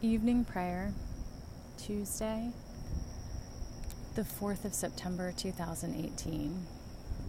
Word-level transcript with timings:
Evening 0.00 0.44
Prayer, 0.44 0.92
Tuesday, 1.76 2.52
the 4.14 4.22
4th 4.22 4.64
of 4.64 4.72
September 4.72 5.32
2018. 5.36 6.66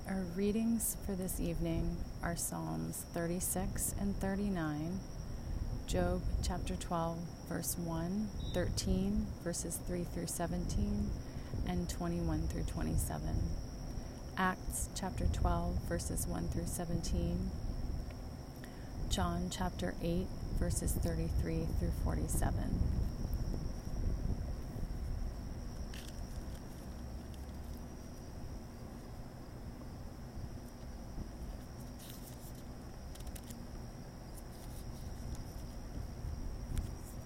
Our 0.08 0.22
readings 0.36 0.96
for 1.04 1.14
this 1.14 1.40
evening 1.40 1.98
are 2.22 2.36
Psalms 2.36 3.06
36 3.12 3.96
and 4.00 4.16
39, 4.18 5.00
Job 5.88 6.22
chapter 6.44 6.76
12, 6.76 7.18
verse 7.48 7.76
1, 7.80 8.30
13, 8.54 9.26
verses 9.44 9.80
3 9.88 10.04
through 10.04 10.28
17, 10.28 11.10
and 11.68 11.90
21 11.90 12.48
through 12.50 12.66
27, 12.66 13.36
Acts 14.38 14.90
chapter 14.94 15.26
12, 15.26 15.74
verses 15.90 16.28
1 16.28 16.48
through 16.50 16.68
17, 16.68 17.50
John 19.10 19.50
chapter 19.50 19.96
8, 20.04 20.28
verses 20.60 20.92
33 20.92 21.66
through 21.80 21.92
47. 22.04 22.54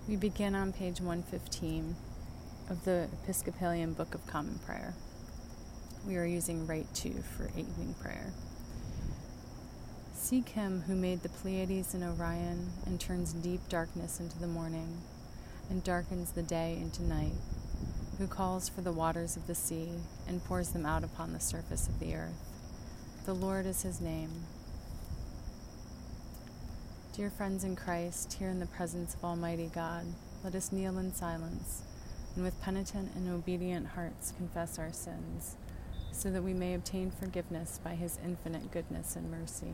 We 0.08 0.18
begin 0.18 0.54
on 0.54 0.74
page 0.74 1.02
115 1.02 1.96
of 2.70 2.86
the 2.86 3.08
Episcopalian 3.24 3.94
Book 3.94 4.14
of 4.14 4.28
Common 4.28 4.60
Prayer. 4.60 4.94
We 6.06 6.18
are 6.18 6.26
using 6.26 6.68
Rite 6.68 6.94
2 6.94 7.24
for 7.36 7.46
evening 7.58 7.96
prayer. 8.00 8.32
Seek 10.34 10.50
him 10.50 10.82
who 10.88 10.96
made 10.96 11.22
the 11.22 11.30
Pleiades 11.30 11.94
and 11.94 12.04
Orion 12.04 12.72
and 12.88 13.00
turns 13.00 13.34
deep 13.34 13.62
darkness 13.70 14.20
into 14.20 14.40
the 14.40 14.48
morning 14.48 14.98
and 15.70 15.84
darkens 15.84 16.32
the 16.32 16.42
day 16.42 16.76
into 16.82 17.04
night, 17.04 17.36
who 18.18 18.26
calls 18.26 18.68
for 18.68 18.82
the 18.82 18.92
waters 18.92 19.38
of 19.38 19.46
the 19.46 19.54
sea 19.54 19.90
and 20.28 20.44
pours 20.44 20.72
them 20.72 20.88
out 20.88 21.04
upon 21.04 21.34
the 21.34 21.40
surface 21.40 21.88
of 21.88 22.00
the 22.00 22.16
earth. 22.16 22.34
The 23.28 23.36
Lord 23.36 23.68
is 23.68 23.84
his 23.84 24.02
name. 24.02 24.32
Dear 27.16 27.30
friends 27.30 27.64
in 27.64 27.76
Christ, 27.76 28.34
here 28.34 28.50
in 28.50 28.60
the 28.60 28.66
presence 28.66 29.14
of 29.14 29.24
Almighty 29.24 29.70
God, 29.72 30.08
let 30.44 30.56
us 30.56 30.72
kneel 30.72 30.98
in 30.98 31.14
silence 31.14 31.84
and 32.34 32.44
with 32.44 32.60
penitent 32.60 33.12
and 33.16 33.30
obedient 33.30 33.90
hearts 33.90 34.34
confess 34.36 34.80
our 34.80 34.92
sins, 34.92 35.58
so 36.12 36.32
that 36.32 36.42
we 36.42 36.56
may 36.56 36.74
obtain 36.74 37.12
forgiveness 37.12 37.80
by 37.84 37.94
his 37.94 38.18
infinite 38.26 38.72
goodness 38.72 39.16
and 39.16 39.30
mercy. 39.30 39.74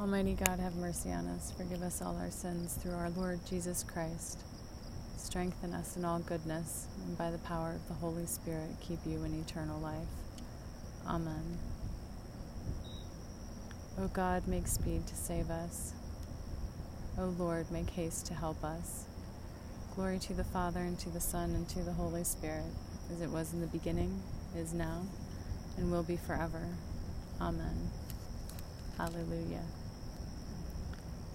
Almighty 0.00 0.34
God, 0.34 0.58
have 0.58 0.74
mercy 0.74 1.12
on 1.12 1.28
us. 1.28 1.52
Forgive 1.56 1.80
us 1.82 2.02
all 2.02 2.16
our 2.16 2.30
sins 2.30 2.74
through 2.74 2.94
our 2.94 3.10
Lord 3.10 3.38
Jesus 3.46 3.84
Christ. 3.84 4.40
Strengthen 5.16 5.72
us 5.72 5.96
in 5.96 6.04
all 6.04 6.18
goodness, 6.18 6.88
and 7.06 7.16
by 7.16 7.30
the 7.30 7.38
power 7.38 7.70
of 7.70 7.86
the 7.86 7.94
Holy 7.94 8.26
Spirit, 8.26 8.70
keep 8.80 8.98
you 9.06 9.22
in 9.22 9.40
eternal 9.40 9.78
life. 9.78 10.08
Amen. 11.06 11.58
O 13.96 14.08
God, 14.08 14.48
make 14.48 14.66
speed 14.66 15.06
to 15.06 15.14
save 15.14 15.48
us. 15.48 15.92
O 17.16 17.26
Lord, 17.38 17.70
make 17.70 17.90
haste 17.90 18.26
to 18.26 18.34
help 18.34 18.64
us. 18.64 19.04
Glory 19.94 20.18
to 20.18 20.34
the 20.34 20.42
Father, 20.42 20.80
and 20.80 20.98
to 20.98 21.08
the 21.08 21.20
Son, 21.20 21.54
and 21.54 21.68
to 21.68 21.84
the 21.84 21.92
Holy 21.92 22.24
Spirit, 22.24 22.66
as 23.12 23.20
it 23.20 23.30
was 23.30 23.52
in 23.52 23.60
the 23.60 23.68
beginning, 23.68 24.20
is 24.56 24.74
now, 24.74 25.02
and 25.78 25.92
will 25.92 26.02
be 26.02 26.16
forever. 26.16 26.66
Amen. 27.40 27.90
Alleluia. 28.98 29.62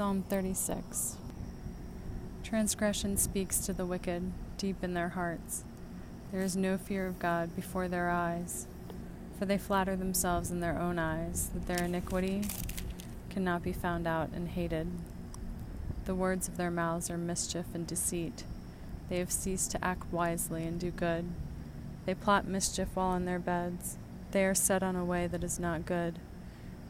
Psalm 0.00 0.24
36 0.30 1.18
Transgression 2.42 3.18
speaks 3.18 3.58
to 3.58 3.74
the 3.74 3.84
wicked 3.84 4.32
deep 4.56 4.82
in 4.82 4.94
their 4.94 5.10
hearts. 5.10 5.62
There 6.32 6.40
is 6.40 6.56
no 6.56 6.78
fear 6.78 7.06
of 7.06 7.18
God 7.18 7.54
before 7.54 7.86
their 7.86 8.08
eyes, 8.08 8.66
for 9.38 9.44
they 9.44 9.58
flatter 9.58 9.96
themselves 9.96 10.50
in 10.50 10.60
their 10.60 10.78
own 10.78 10.98
eyes 10.98 11.50
that 11.52 11.66
their 11.66 11.84
iniquity 11.84 12.44
cannot 13.28 13.62
be 13.62 13.74
found 13.74 14.06
out 14.06 14.30
and 14.32 14.48
hated. 14.48 14.86
The 16.06 16.14
words 16.14 16.48
of 16.48 16.56
their 16.56 16.70
mouths 16.70 17.10
are 17.10 17.18
mischief 17.18 17.66
and 17.74 17.86
deceit. 17.86 18.44
They 19.10 19.18
have 19.18 19.30
ceased 19.30 19.70
to 19.72 19.84
act 19.84 20.10
wisely 20.10 20.64
and 20.64 20.80
do 20.80 20.90
good. 20.90 21.26
They 22.06 22.14
plot 22.14 22.46
mischief 22.46 22.88
while 22.94 23.08
on 23.08 23.26
their 23.26 23.38
beds. 23.38 23.98
They 24.30 24.46
are 24.46 24.54
set 24.54 24.82
on 24.82 24.96
a 24.96 25.04
way 25.04 25.26
that 25.26 25.44
is 25.44 25.60
not 25.60 25.84
good. 25.84 26.20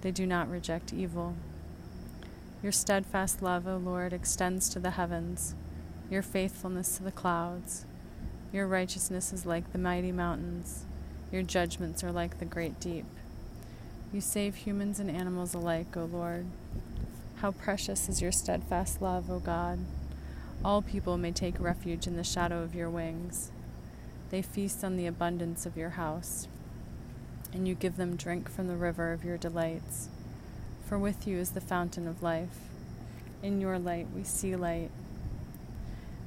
They 0.03 0.13
do 0.13 0.27
not 0.27 0.49
reject 0.49 0.93
evil. 0.93 1.35
Your 2.63 2.73
steadfast 2.73 3.41
love, 3.41 3.67
O 3.67 3.79
Lord, 3.79 4.13
extends 4.13 4.69
to 4.69 4.79
the 4.79 4.91
heavens, 4.91 5.55
your 6.11 6.21
faithfulness 6.21 6.99
to 6.99 7.03
the 7.03 7.11
clouds. 7.11 7.87
Your 8.53 8.67
righteousness 8.67 9.33
is 9.33 9.47
like 9.47 9.73
the 9.73 9.79
mighty 9.79 10.13
mountains, 10.13 10.85
your 11.33 11.43
judgments 11.43 12.05
are 12.05 12.13
like 12.13 12.39
the 12.39 12.45
great 12.45 12.79
deep. 12.79 13.07
You 14.13 14.21
save 14.21 14.57
humans 14.57 15.01
and 15.01 15.11
animals 15.11 15.55
alike, 15.55 15.97
O 15.97 16.05
Lord. 16.05 16.49
How 17.37 17.53
precious 17.53 18.11
is 18.11 18.21
your 18.21 18.33
steadfast 18.33 19.01
love, 19.01 19.31
O 19.31 19.39
God. 19.39 19.79
All 20.63 20.83
people 20.83 21.17
may 21.17 21.33
take 21.33 21.59
refuge 21.59 22.07
in 22.07 22.17
the 22.17 22.25
shadow 22.25 22.63
of 22.63 22.75
your 22.75 22.91
wings. 22.91 23.53
They 24.29 24.43
feast 24.43 24.85
on 24.85 24.99
the 24.99 25.07
abundance 25.07 25.65
of 25.65 25.79
your 25.79 25.91
house, 25.91 26.47
and 27.55 27.67
you 27.67 27.75
give 27.75 27.97
them 27.97 28.17
drink 28.17 28.51
from 28.51 28.67
the 28.67 28.77
river 28.77 29.15
of 29.15 29.25
your 29.25 29.39
delights 29.39 30.11
for 30.91 30.99
with 30.99 31.25
you 31.25 31.39
is 31.39 31.51
the 31.51 31.61
fountain 31.61 32.09
of 32.09 32.21
life. 32.21 32.59
In 33.45 33.61
your 33.61 33.79
light 33.79 34.09
we 34.13 34.25
see 34.25 34.57
light. 34.57 34.91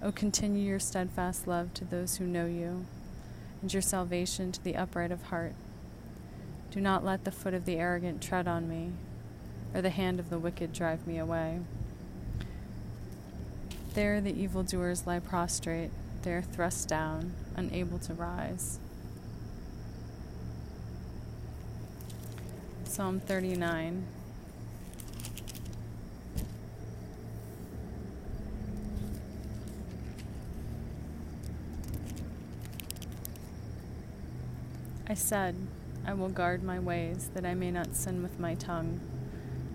O 0.02 0.10
continue 0.14 0.66
your 0.66 0.80
steadfast 0.80 1.48
love 1.48 1.74
to 1.74 1.84
those 1.84 2.16
who 2.16 2.26
know 2.26 2.46
you, 2.46 2.86
and 3.62 3.74
your 3.74 3.82
salvation 3.82 4.54
to 4.54 4.64
the 4.64 4.78
upright 4.78 5.12
of 5.12 5.24
heart. 5.24 5.54
Do 6.72 6.80
not 6.80 7.04
let 7.04 7.26
the 7.26 7.32
foot 7.32 7.54
of 7.54 7.66
the 7.66 7.76
arrogant 7.76 8.22
tread 8.22 8.48
on 8.48 8.70
me, 8.70 8.92
or 9.74 9.82
the 9.82 9.90
hand 9.90 10.18
of 10.18 10.30
the 10.30 10.40
wicked 10.40 10.72
drive 10.72 11.06
me 11.06 11.18
away. 11.18 11.60
There 13.96 14.22
the 14.22 14.34
evildoers 14.34 15.06
lie 15.06 15.20
prostrate, 15.20 15.92
they 16.22 16.32
are 16.32 16.42
thrust 16.42 16.88
down, 16.88 17.34
unable 17.58 18.00
to 18.00 18.14
rise. 18.14 18.80
Psalm 22.86 23.20
39 23.20 24.06
I 35.14 35.16
said, 35.16 35.56
I 36.08 36.16
will 36.16 36.30
guard 36.30 36.64
my 36.64 36.80
ways, 36.80 37.30
that 37.36 37.46
I 37.46 37.54
may 37.54 37.70
not 37.70 37.96
sin 37.96 38.24
with 38.24 38.40
my 38.40 38.56
tongue. 38.56 39.00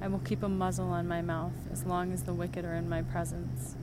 I 0.02 0.08
will 0.08 0.18
keep 0.18 0.42
a 0.42 0.48
muzzle 0.48 0.88
on 0.88 1.06
my 1.06 1.22
mouth 1.22 1.52
as 1.70 1.84
long 1.84 2.12
as 2.12 2.24
the 2.24 2.34
wicked 2.34 2.64
are 2.64 2.74
in 2.74 2.88
my 2.88 3.02
presence. 3.02 3.76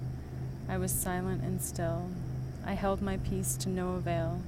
I 0.68 0.78
was 0.78 0.92
silent 0.92 1.44
and 1.44 1.62
still. 1.62 2.10
I 2.66 2.74
held 2.74 3.02
my 3.02 3.16
peace 3.16 3.56
to 3.56 3.70
no 3.70 3.94
avail. 3.94 4.42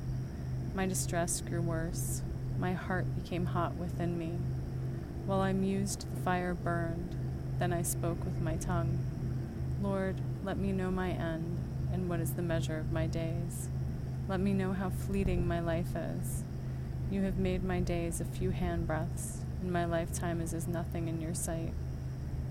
My 0.75 0.85
distress 0.85 1.39
grew 1.39 1.61
worse. 1.61 2.23
my 2.59 2.73
heart 2.73 3.05
became 3.15 3.45
hot 3.45 3.75
within 3.75 4.17
me. 4.17 4.33
While 5.25 5.39
I 5.39 5.53
mused, 5.53 6.13
the 6.13 6.21
fire 6.23 6.53
burned. 6.53 7.15
Then 7.57 7.71
I 7.71 7.83
spoke 7.83 8.21
with 8.25 8.41
my 8.41 8.57
tongue. 8.57 8.99
Lord, 9.81 10.19
let 10.43 10.57
me 10.57 10.73
know 10.73 10.91
my 10.91 11.11
end, 11.11 11.57
and 11.93 12.09
what 12.09 12.19
is 12.19 12.33
the 12.33 12.41
measure 12.41 12.77
of 12.77 12.91
my 12.91 13.07
days. 13.07 13.69
Let 14.27 14.41
me 14.41 14.51
know 14.51 14.73
how 14.73 14.89
fleeting 14.89 15.47
my 15.47 15.61
life 15.61 15.95
is. 15.95 16.43
You 17.09 17.21
have 17.21 17.37
made 17.37 17.63
my 17.63 17.79
days 17.79 18.19
a 18.19 18.25
few 18.25 18.51
handbreadths, 18.51 19.37
and 19.61 19.71
my 19.71 19.85
lifetime 19.85 20.41
is 20.41 20.53
as 20.53 20.67
nothing 20.67 21.07
in 21.07 21.21
your 21.21 21.33
sight. 21.33 21.73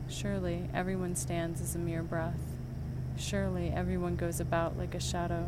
Surely 0.09 0.71
everyone 0.73 1.15
stands 1.15 1.61
as 1.61 1.75
a 1.75 1.79
mere 1.79 2.03
breath. 2.03 2.41
Surely 3.19 3.69
everyone 3.69 4.17
goes 4.17 4.41
about 4.41 4.79
like 4.79 4.95
a 4.95 5.01
shadow. 5.01 5.47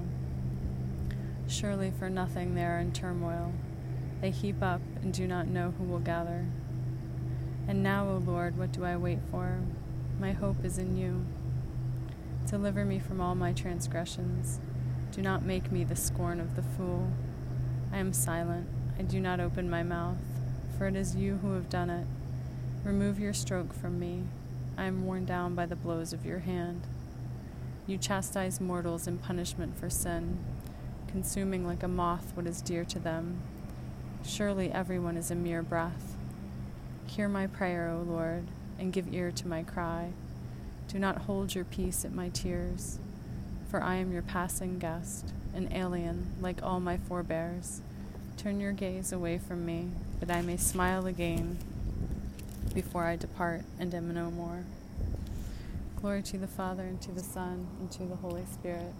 Surely 1.46 1.90
for 1.90 2.10
nothing 2.10 2.54
they 2.54 2.64
are 2.64 2.78
in 2.78 2.92
turmoil. 2.92 3.54
They 4.20 4.30
heap 4.30 4.62
up 4.62 4.82
and 5.00 5.14
do 5.14 5.26
not 5.26 5.48
know 5.48 5.72
who 5.78 5.84
will 5.84 6.00
gather. 6.00 6.44
And 7.66 7.82
now, 7.82 8.06
O 8.10 8.16
Lord, 8.18 8.58
what 8.58 8.72
do 8.72 8.84
I 8.84 8.96
wait 8.96 9.20
for? 9.30 9.60
My 10.20 10.32
hope 10.32 10.62
is 10.64 10.76
in 10.76 10.98
you. 10.98 11.24
Deliver 12.46 12.84
me 12.84 12.98
from 12.98 13.22
all 13.22 13.34
my 13.34 13.54
transgressions. 13.54 14.60
Do 15.12 15.22
not 15.22 15.44
make 15.44 15.72
me 15.72 15.82
the 15.82 15.96
scorn 15.96 16.40
of 16.40 16.56
the 16.56 16.62
fool. 16.62 17.10
I 17.90 17.98
am 17.98 18.12
silent. 18.12 18.68
I 18.98 19.02
do 19.02 19.20
not 19.20 19.38
open 19.38 19.70
my 19.70 19.84
mouth, 19.84 20.16
for 20.76 20.88
it 20.88 20.96
is 20.96 21.14
you 21.14 21.36
who 21.36 21.52
have 21.52 21.70
done 21.70 21.88
it. 21.88 22.06
Remove 22.82 23.20
your 23.20 23.32
stroke 23.32 23.72
from 23.72 24.00
me. 24.00 24.24
I 24.76 24.84
am 24.84 25.06
worn 25.06 25.24
down 25.24 25.54
by 25.54 25.66
the 25.66 25.76
blows 25.76 26.12
of 26.12 26.26
your 26.26 26.40
hand. 26.40 26.82
You 27.86 27.96
chastise 27.96 28.60
mortals 28.60 29.06
in 29.06 29.18
punishment 29.18 29.78
for 29.78 29.88
sin, 29.88 30.38
consuming 31.06 31.66
like 31.66 31.82
a 31.82 31.88
moth 31.88 32.32
what 32.34 32.46
is 32.46 32.60
dear 32.60 32.84
to 32.86 32.98
them. 32.98 33.40
Surely 34.24 34.72
everyone 34.72 35.16
is 35.16 35.30
a 35.30 35.36
mere 35.36 35.62
breath. 35.62 36.16
Hear 37.06 37.28
my 37.28 37.46
prayer, 37.46 37.88
O 37.88 38.02
Lord, 38.02 38.48
and 38.78 38.92
give 38.92 39.14
ear 39.14 39.30
to 39.30 39.48
my 39.48 39.62
cry. 39.62 40.10
Do 40.88 40.98
not 40.98 41.22
hold 41.22 41.54
your 41.54 41.64
peace 41.64 42.04
at 42.04 42.12
my 42.12 42.30
tears, 42.30 42.98
for 43.70 43.82
I 43.82 43.96
am 43.96 44.12
your 44.12 44.22
passing 44.22 44.78
guest, 44.78 45.32
an 45.54 45.72
alien 45.72 46.34
like 46.40 46.62
all 46.62 46.80
my 46.80 46.96
forebears. 46.96 47.80
Turn 48.38 48.60
your 48.60 48.70
gaze 48.70 49.12
away 49.12 49.36
from 49.36 49.66
me, 49.66 49.88
that 50.20 50.30
I 50.30 50.42
may 50.42 50.56
smile 50.56 51.06
again 51.06 51.58
before 52.72 53.04
I 53.04 53.16
depart 53.16 53.62
and 53.80 53.92
am 53.92 54.14
no 54.14 54.30
more. 54.30 54.62
Glory 56.00 56.22
to 56.22 56.38
the 56.38 56.46
Father, 56.46 56.84
and 56.84 57.02
to 57.02 57.10
the 57.10 57.22
Son, 57.22 57.66
and 57.80 57.90
to 57.90 58.04
the 58.04 58.14
Holy 58.14 58.44
Spirit, 58.46 58.94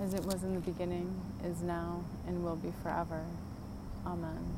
as 0.00 0.12
it 0.12 0.24
was 0.24 0.42
in 0.42 0.54
the 0.54 0.60
beginning, 0.60 1.20
is 1.44 1.62
now, 1.62 2.02
and 2.26 2.42
will 2.42 2.56
be 2.56 2.72
forever. 2.82 3.24
Amen. 4.04 4.56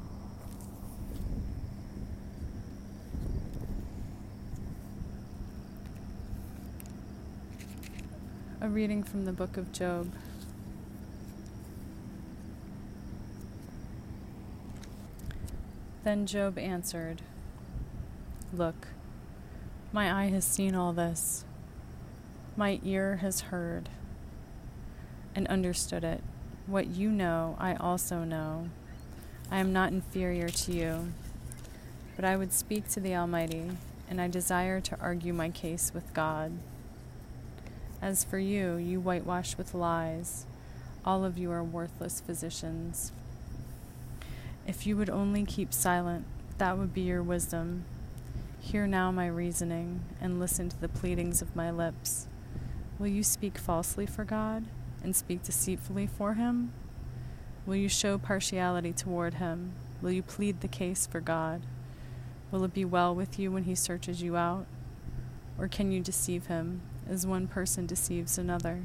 A 8.62 8.68
reading 8.68 9.02
from 9.02 9.26
the 9.26 9.32
book 9.32 9.58
of 9.58 9.70
Job. 9.72 10.10
Then 16.02 16.24
Job 16.26 16.58
answered, 16.58 17.22
Look, 18.52 18.88
my 19.92 20.24
eye 20.24 20.28
has 20.30 20.44
seen 20.44 20.74
all 20.74 20.92
this, 20.92 21.44
my 22.56 22.80
ear 22.82 23.16
has 23.16 23.42
heard 23.42 23.88
and 25.34 25.46
understood 25.48 26.04
it. 26.04 26.22
What 26.66 26.86
you 26.86 27.10
know, 27.10 27.56
I 27.58 27.74
also 27.74 28.24
know. 28.24 28.68
I 29.50 29.58
am 29.58 29.72
not 29.72 29.92
inferior 29.92 30.48
to 30.48 30.72
you, 30.72 31.08
but 32.16 32.24
I 32.24 32.36
would 32.36 32.52
speak 32.52 32.88
to 32.90 33.00
the 33.00 33.14
Almighty, 33.14 33.72
and 34.08 34.20
I 34.20 34.28
desire 34.28 34.80
to 34.80 35.00
argue 35.00 35.32
my 35.32 35.50
case 35.50 35.92
with 35.94 36.14
God. 36.14 36.52
As 38.00 38.24
for 38.24 38.38
you, 38.38 38.76
you 38.76 39.00
whitewash 39.00 39.58
with 39.58 39.74
lies. 39.74 40.46
All 41.04 41.24
of 41.24 41.36
you 41.36 41.50
are 41.50 41.64
worthless 41.64 42.20
physicians. 42.20 43.12
If 44.66 44.86
you 44.86 44.96
would 44.96 45.10
only 45.10 45.44
keep 45.44 45.72
silent, 45.72 46.24
that 46.58 46.78
would 46.78 46.94
be 46.94 47.02
your 47.02 47.22
wisdom. 47.22 47.84
Hear 48.60 48.86
now 48.86 49.10
my 49.10 49.26
reasoning, 49.26 50.02
and 50.20 50.38
listen 50.38 50.68
to 50.68 50.80
the 50.80 50.88
pleadings 50.88 51.42
of 51.42 51.56
my 51.56 51.70
lips. 51.70 52.28
Will 52.98 53.08
you 53.08 53.22
speak 53.22 53.58
falsely 53.58 54.06
for 54.06 54.24
God, 54.24 54.64
and 55.02 55.16
speak 55.16 55.42
deceitfully 55.42 56.06
for 56.06 56.34
him? 56.34 56.72
Will 57.66 57.76
you 57.76 57.88
show 57.88 58.18
partiality 58.18 58.92
toward 58.92 59.34
him? 59.34 59.72
Will 60.02 60.12
you 60.12 60.22
plead 60.22 60.60
the 60.60 60.68
case 60.68 61.06
for 61.06 61.20
God? 61.20 61.62
Will 62.50 62.64
it 62.64 62.74
be 62.74 62.84
well 62.84 63.14
with 63.14 63.38
you 63.38 63.50
when 63.50 63.64
he 63.64 63.74
searches 63.74 64.22
you 64.22 64.36
out? 64.36 64.66
Or 65.58 65.68
can 65.68 65.92
you 65.92 66.00
deceive 66.00 66.46
him 66.46 66.82
as 67.10 67.26
one 67.26 67.48
person 67.48 67.86
deceives 67.86 68.38
another. 68.38 68.84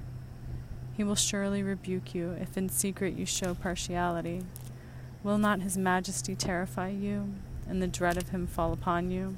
He 0.97 1.03
will 1.03 1.15
surely 1.15 1.61
rebuke 1.61 2.15
you 2.15 2.31
if 2.39 2.57
in 2.57 2.69
secret 2.69 3.15
you 3.15 3.25
show 3.25 3.53
partiality. 3.53 4.41
Will 5.25 5.39
not 5.39 5.61
his 5.61 5.75
majesty 5.75 6.35
terrify 6.35 6.89
you, 6.89 7.33
and 7.67 7.81
the 7.81 7.87
dread 7.87 8.15
of 8.15 8.29
him 8.29 8.45
fall 8.45 8.71
upon 8.71 9.09
you? 9.09 9.37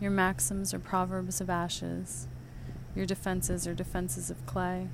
Your 0.00 0.12
maxims 0.12 0.72
are 0.72 0.78
proverbs 0.78 1.40
of 1.40 1.50
ashes, 1.50 2.28
your 2.94 3.06
defenses 3.06 3.66
are 3.66 3.74
defenses 3.74 4.30
of 4.30 4.46
clay. 4.46 4.86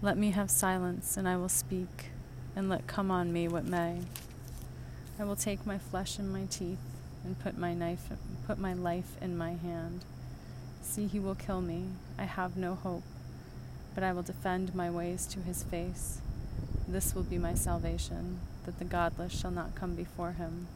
Let 0.00 0.16
me 0.16 0.30
have 0.30 0.48
silence, 0.48 1.16
and 1.16 1.28
I 1.28 1.36
will 1.36 1.48
speak, 1.48 2.10
and 2.54 2.68
let 2.68 2.86
come 2.86 3.10
on 3.10 3.32
me 3.32 3.48
what 3.48 3.64
may. 3.64 4.02
I 5.18 5.24
will 5.24 5.34
take 5.34 5.66
my 5.66 5.76
flesh 5.76 6.16
in 6.16 6.30
my 6.30 6.44
teeth, 6.44 6.78
and 7.24 7.40
put 7.40 7.58
my 7.58 7.74
knife 7.74 8.10
put 8.46 8.60
my 8.60 8.74
life 8.74 9.16
in 9.20 9.36
my 9.36 9.54
hand. 9.54 10.04
See, 10.82 11.08
he 11.08 11.18
will 11.18 11.34
kill 11.34 11.62
me. 11.62 11.86
I 12.16 12.26
have 12.26 12.56
no 12.56 12.76
hope, 12.76 13.02
but 13.92 14.04
I 14.04 14.12
will 14.12 14.22
defend 14.22 14.72
my 14.72 14.88
ways 14.88 15.26
to 15.26 15.40
his 15.40 15.64
face. 15.64 16.20
This 16.88 17.14
will 17.14 17.24
be 17.24 17.38
my 17.38 17.54
salvation, 17.54 18.38
that 18.64 18.78
the 18.78 18.84
godless 18.84 19.36
shall 19.36 19.50
not 19.50 19.74
come 19.74 19.94
before 19.94 20.32
him. 20.32 20.68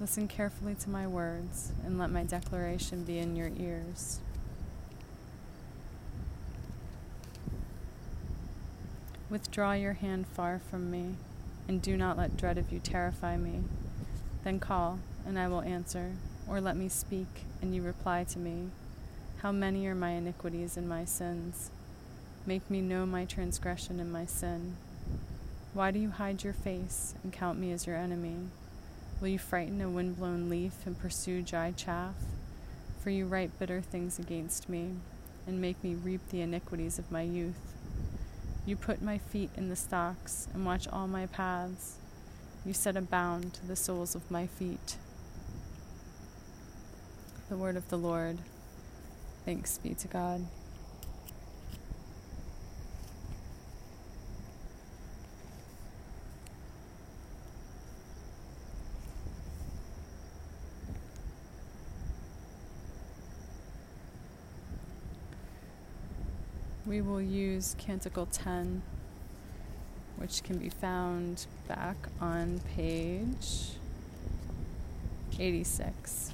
Listen 0.00 0.26
carefully 0.26 0.74
to 0.76 0.88
my 0.88 1.06
words, 1.06 1.72
and 1.84 1.98
let 1.98 2.10
my 2.10 2.24
declaration 2.24 3.04
be 3.04 3.18
in 3.18 3.36
your 3.36 3.50
ears. 3.58 4.20
Withdraw 9.28 9.72
your 9.72 9.92
hand 9.92 10.26
far 10.26 10.58
from 10.58 10.90
me, 10.90 11.16
and 11.68 11.82
do 11.82 11.98
not 11.98 12.16
let 12.16 12.38
dread 12.38 12.56
of 12.56 12.72
you 12.72 12.78
terrify 12.78 13.36
me. 13.36 13.60
Then 14.42 14.58
call, 14.58 15.00
and 15.26 15.38
I 15.38 15.48
will 15.48 15.60
answer, 15.60 16.12
or 16.48 16.62
let 16.62 16.76
me 16.76 16.88
speak, 16.88 17.44
and 17.60 17.74
you 17.74 17.82
reply 17.82 18.24
to 18.24 18.38
me. 18.38 18.70
How 19.42 19.52
many 19.52 19.86
are 19.86 19.94
my 19.94 20.12
iniquities 20.12 20.78
and 20.78 20.88
my 20.88 21.04
sins? 21.04 21.70
Make 22.46 22.70
me 22.70 22.80
know 22.80 23.04
my 23.04 23.26
transgression 23.26 24.00
and 24.00 24.10
my 24.10 24.24
sin. 24.24 24.76
Why 25.72 25.92
do 25.92 26.00
you 26.00 26.10
hide 26.10 26.42
your 26.42 26.52
face 26.52 27.14
and 27.22 27.32
count 27.32 27.58
me 27.58 27.70
as 27.70 27.86
your 27.86 27.96
enemy? 27.96 28.48
Will 29.20 29.28
you 29.28 29.38
frighten 29.38 29.80
a 29.80 29.88
wind-blown 29.88 30.50
leaf 30.50 30.72
and 30.84 30.98
pursue 30.98 31.42
dry 31.42 31.72
chaff? 31.76 32.14
For 33.00 33.10
you 33.10 33.26
write 33.26 33.58
bitter 33.58 33.80
things 33.80 34.18
against 34.18 34.68
me, 34.68 34.96
and 35.46 35.60
make 35.60 35.82
me 35.84 35.94
reap 35.94 36.20
the 36.28 36.40
iniquities 36.40 36.98
of 36.98 37.12
my 37.12 37.22
youth. 37.22 37.74
You 38.66 38.76
put 38.76 39.00
my 39.00 39.18
feet 39.18 39.50
in 39.56 39.68
the 39.68 39.76
stocks, 39.76 40.48
and 40.52 40.66
watch 40.66 40.88
all 40.88 41.06
my 41.06 41.26
paths. 41.26 41.98
You 42.66 42.72
set 42.72 42.96
a 42.96 43.00
bound 43.00 43.54
to 43.54 43.66
the 43.66 43.76
soles 43.76 44.14
of 44.14 44.28
my 44.30 44.46
feet. 44.48 44.96
The 47.48 47.56
word 47.56 47.76
of 47.76 47.88
the 47.88 47.96
Lord. 47.96 48.38
Thanks 49.44 49.78
be 49.78 49.94
to 49.94 50.08
God. 50.08 50.46
We 66.90 67.00
will 67.02 67.22
use 67.22 67.76
Canticle 67.78 68.26
10, 68.26 68.82
which 70.16 70.42
can 70.42 70.58
be 70.58 70.68
found 70.68 71.46
back 71.68 71.94
on 72.20 72.60
page 72.74 73.76
86. 75.38 76.32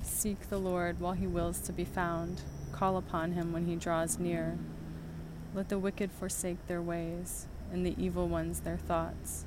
Seek 0.00 0.48
the 0.48 0.60
Lord 0.60 1.00
while 1.00 1.14
he 1.14 1.26
wills 1.26 1.58
to 1.62 1.72
be 1.72 1.84
found. 1.84 2.42
Call 2.70 2.96
upon 2.96 3.32
him 3.32 3.52
when 3.52 3.66
he 3.66 3.74
draws 3.74 4.20
near. 4.20 4.56
Let 5.56 5.70
the 5.70 5.78
wicked 5.80 6.12
forsake 6.12 6.64
their 6.68 6.80
ways, 6.80 7.48
and 7.72 7.84
the 7.84 7.96
evil 7.98 8.28
ones 8.28 8.60
their 8.60 8.78
thoughts. 8.78 9.44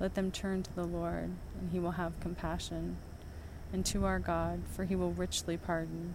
Let 0.00 0.16
them 0.16 0.32
turn 0.32 0.64
to 0.64 0.74
the 0.74 0.82
Lord, 0.88 1.30
and 1.60 1.70
he 1.70 1.78
will 1.78 1.92
have 1.92 2.18
compassion, 2.18 2.96
and 3.72 3.86
to 3.86 4.04
our 4.06 4.18
God, 4.18 4.62
for 4.72 4.86
he 4.86 4.96
will 4.96 5.12
richly 5.12 5.56
pardon. 5.56 6.14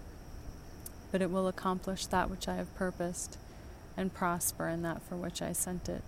but 1.11 1.21
it 1.21 1.29
will 1.29 1.47
accomplish 1.47 2.05
that 2.07 2.29
which 2.29 2.47
I 2.47 2.55
have 2.55 2.73
purposed, 2.75 3.37
and 3.97 4.13
prosper 4.13 4.67
in 4.67 4.81
that 4.83 5.01
for 5.01 5.15
which 5.15 5.41
I 5.41 5.51
sent 5.51 5.89
it. 5.89 6.03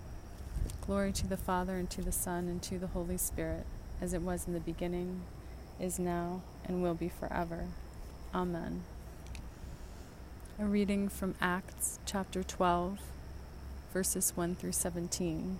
Glory 0.86 1.12
to 1.12 1.26
the 1.26 1.36
Father, 1.36 1.76
and 1.76 1.90
to 1.90 2.02
the 2.02 2.12
Son, 2.12 2.48
and 2.48 2.62
to 2.62 2.78
the 2.78 2.88
Holy 2.88 3.18
Spirit, 3.18 3.66
as 4.00 4.14
it 4.14 4.22
was 4.22 4.46
in 4.46 4.54
the 4.54 4.60
beginning, 4.60 5.22
is 5.78 5.98
now, 5.98 6.42
and 6.64 6.82
will 6.82 6.94
be 6.94 7.08
forever. 7.08 7.66
Amen. 8.34 8.84
A 10.58 10.64
reading 10.64 11.08
from 11.08 11.34
Acts 11.40 11.98
chapter 12.06 12.42
12, 12.42 13.00
verses 13.92 14.32
1 14.34 14.54
through 14.54 14.72
17. 14.72 15.58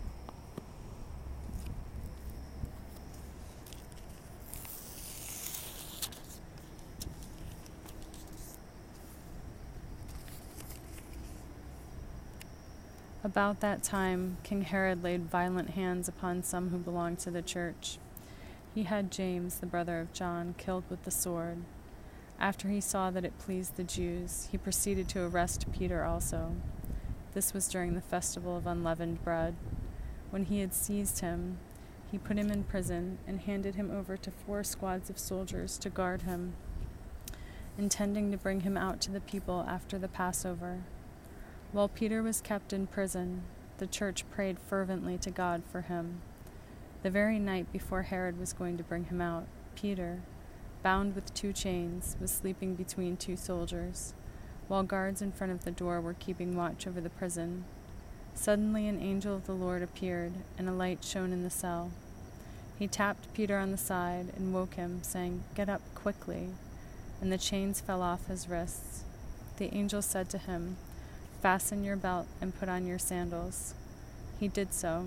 About 13.24 13.60
that 13.60 13.82
time, 13.82 14.36
King 14.42 14.60
Herod 14.60 15.02
laid 15.02 15.30
violent 15.30 15.70
hands 15.70 16.08
upon 16.08 16.42
some 16.42 16.68
who 16.68 16.76
belonged 16.76 17.20
to 17.20 17.30
the 17.30 17.40
church. 17.40 17.96
He 18.74 18.82
had 18.82 19.10
James, 19.10 19.60
the 19.60 19.66
brother 19.66 19.98
of 19.98 20.12
John, 20.12 20.54
killed 20.58 20.84
with 20.90 21.04
the 21.04 21.10
sword. 21.10 21.62
After 22.38 22.68
he 22.68 22.82
saw 22.82 23.10
that 23.10 23.24
it 23.24 23.38
pleased 23.38 23.76
the 23.76 23.82
Jews, 23.82 24.48
he 24.52 24.58
proceeded 24.58 25.08
to 25.08 25.22
arrest 25.22 25.72
Peter 25.72 26.04
also. 26.04 26.52
This 27.32 27.54
was 27.54 27.66
during 27.66 27.94
the 27.94 28.02
festival 28.02 28.58
of 28.58 28.66
unleavened 28.66 29.24
bread. 29.24 29.54
When 30.28 30.44
he 30.44 30.60
had 30.60 30.74
seized 30.74 31.20
him, 31.20 31.56
he 32.12 32.18
put 32.18 32.36
him 32.36 32.50
in 32.50 32.64
prison 32.64 33.16
and 33.26 33.40
handed 33.40 33.76
him 33.76 33.90
over 33.90 34.18
to 34.18 34.30
four 34.30 34.62
squads 34.62 35.08
of 35.08 35.18
soldiers 35.18 35.78
to 35.78 35.88
guard 35.88 36.22
him, 36.22 36.56
intending 37.78 38.30
to 38.32 38.36
bring 38.36 38.60
him 38.60 38.76
out 38.76 39.00
to 39.00 39.10
the 39.10 39.20
people 39.20 39.64
after 39.66 39.98
the 39.98 40.08
Passover. 40.08 40.80
While 41.74 41.88
Peter 41.88 42.22
was 42.22 42.40
kept 42.40 42.72
in 42.72 42.86
prison, 42.86 43.42
the 43.78 43.88
church 43.88 44.24
prayed 44.30 44.60
fervently 44.60 45.18
to 45.18 45.30
God 45.32 45.64
for 45.72 45.80
him. 45.80 46.20
The 47.02 47.10
very 47.10 47.40
night 47.40 47.72
before 47.72 48.02
Herod 48.02 48.38
was 48.38 48.52
going 48.52 48.76
to 48.76 48.84
bring 48.84 49.06
him 49.06 49.20
out, 49.20 49.48
Peter, 49.74 50.20
bound 50.84 51.16
with 51.16 51.34
two 51.34 51.52
chains, 51.52 52.16
was 52.20 52.30
sleeping 52.30 52.76
between 52.76 53.16
two 53.16 53.34
soldiers, 53.36 54.14
while 54.68 54.84
guards 54.84 55.20
in 55.20 55.32
front 55.32 55.52
of 55.52 55.64
the 55.64 55.72
door 55.72 56.00
were 56.00 56.14
keeping 56.14 56.54
watch 56.54 56.86
over 56.86 57.00
the 57.00 57.10
prison. 57.10 57.64
Suddenly 58.34 58.86
an 58.86 59.02
angel 59.02 59.34
of 59.34 59.46
the 59.46 59.52
Lord 59.52 59.82
appeared, 59.82 60.34
and 60.56 60.68
a 60.68 60.72
light 60.72 61.02
shone 61.02 61.32
in 61.32 61.42
the 61.42 61.50
cell. 61.50 61.90
He 62.78 62.86
tapped 62.86 63.34
Peter 63.34 63.58
on 63.58 63.72
the 63.72 63.76
side 63.76 64.32
and 64.36 64.54
woke 64.54 64.74
him, 64.74 65.02
saying, 65.02 65.42
Get 65.56 65.68
up 65.68 65.82
quickly. 65.96 66.50
And 67.20 67.32
the 67.32 67.36
chains 67.36 67.80
fell 67.80 68.00
off 68.00 68.28
his 68.28 68.48
wrists. 68.48 69.02
The 69.56 69.74
angel 69.74 70.02
said 70.02 70.30
to 70.30 70.38
him, 70.38 70.76
Fasten 71.44 71.84
your 71.84 71.96
belt 71.96 72.26
and 72.40 72.58
put 72.58 72.70
on 72.70 72.86
your 72.86 72.98
sandals. 72.98 73.74
He 74.40 74.48
did 74.48 74.72
so. 74.72 75.04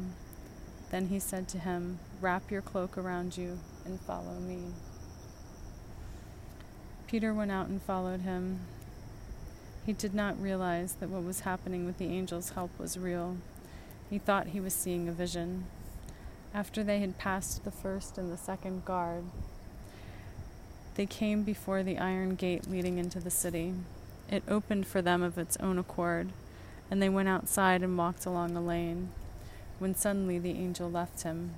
Then 0.91 1.08
he 1.08 1.17
said 1.17 1.48
to 1.48 1.58
him, 1.58 1.98
Wrap 2.22 2.51
your 2.51 2.62
cloak 2.62 2.96
around 2.96 3.36
you 3.36 3.58
and 3.86 4.00
follow 4.00 4.36
me. 4.36 4.60
Peter 7.08 7.34
went 7.34 7.50
out 7.50 7.70
and 7.70 7.82
followed 7.82 8.22
him. 8.22 8.60
He 9.84 9.94
did 9.94 10.13
not 10.13 10.39
realize 10.39 10.94
that 11.00 11.10
what 11.10 11.24
was 11.24 11.39
happening 11.39 11.88
with 11.88 11.98
the 11.98 12.15
angel's 12.15 12.51
help 12.51 12.70
was 12.77 13.00
real. 13.00 13.38
He 14.08 14.20
thought 14.20 14.50
he 14.50 14.60
was 14.60 14.75
seeing 14.75 15.10
a 15.10 15.13
vision. 15.13 15.65
After 16.53 16.84
they 16.84 17.00
had 17.00 17.17
passed 17.17 17.63
the 17.63 17.72
first 17.72 18.15
and 18.15 18.32
the 18.32 18.38
second 18.38 18.86
guard, 18.86 19.24
they 20.94 21.08
came 21.08 21.41
before 21.41 21.82
the 21.82 21.98
iron 21.98 22.36
gate 22.36 22.70
leading 22.70 23.00
into 23.00 23.20
the 23.20 23.32
city. 23.32 23.74
It 24.29 24.43
opened 24.48 24.88
for 24.88 25.01
them 25.01 25.24
of 25.24 25.38
its 25.38 25.57
own 25.57 25.77
accord, 25.77 26.29
and 26.91 27.01
they 27.01 27.10
went 27.10 27.29
outside 27.29 27.81
and 27.81 27.98
walked 27.98 28.25
along 28.25 28.55
a 28.55 28.62
lane, 28.62 29.10
when 29.79 29.96
suddenly 29.96 30.38
the 30.38 30.51
angel 30.51 30.89
left 30.89 31.24
him. 31.24 31.51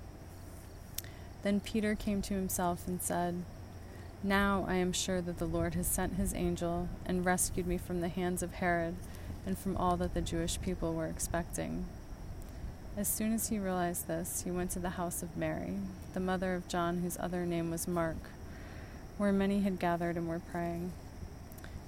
Then 1.42 1.60
Peter 1.60 1.96
came 1.96 2.22
to 2.24 2.34
himself 2.34 2.88
and 2.88 3.02
said, 3.02 3.44
Now 4.22 4.66
I 4.68 4.76
am 4.76 4.92
sure 4.92 5.22
that 5.22 5.40
the 5.40 5.46
Lord 5.46 5.74
has 5.76 5.88
sent 5.88 6.16
his 6.16 6.34
angel 6.34 6.90
and 7.06 7.26
rescued 7.26 7.66
me 7.66 7.78
from 7.78 8.02
the 8.02 8.10
hands 8.10 8.44
of 8.44 8.54
Herod 8.54 8.96
and 9.46 9.58
from 9.58 9.78
all 9.78 9.98
that 9.98 10.14
the 10.14 10.22
Jewish 10.22 10.62
people 10.62 10.94
were 10.94 11.08
expecting. 11.08 11.86
As 12.98 13.08
soon 13.08 13.34
as 13.34 13.48
he 13.48 13.58
realized 13.58 14.08
this, 14.08 14.42
he 14.44 14.52
went 14.52 14.72
to 14.72 14.80
the 14.80 14.92
house 14.92 15.24
of 15.24 15.38
Mary, 15.38 15.78
the 16.14 16.20
mother 16.20 16.54
of 16.54 16.68
John, 16.68 17.02
whose 17.02 17.18
other 17.18 17.46
name 17.46 17.72
was 17.72 17.88
Mark, 17.88 18.18
where 19.18 19.32
many 19.32 19.62
had 19.62 19.80
gathered 19.80 20.18
and 20.18 20.28
were 20.28 20.42
praying. 20.52 20.92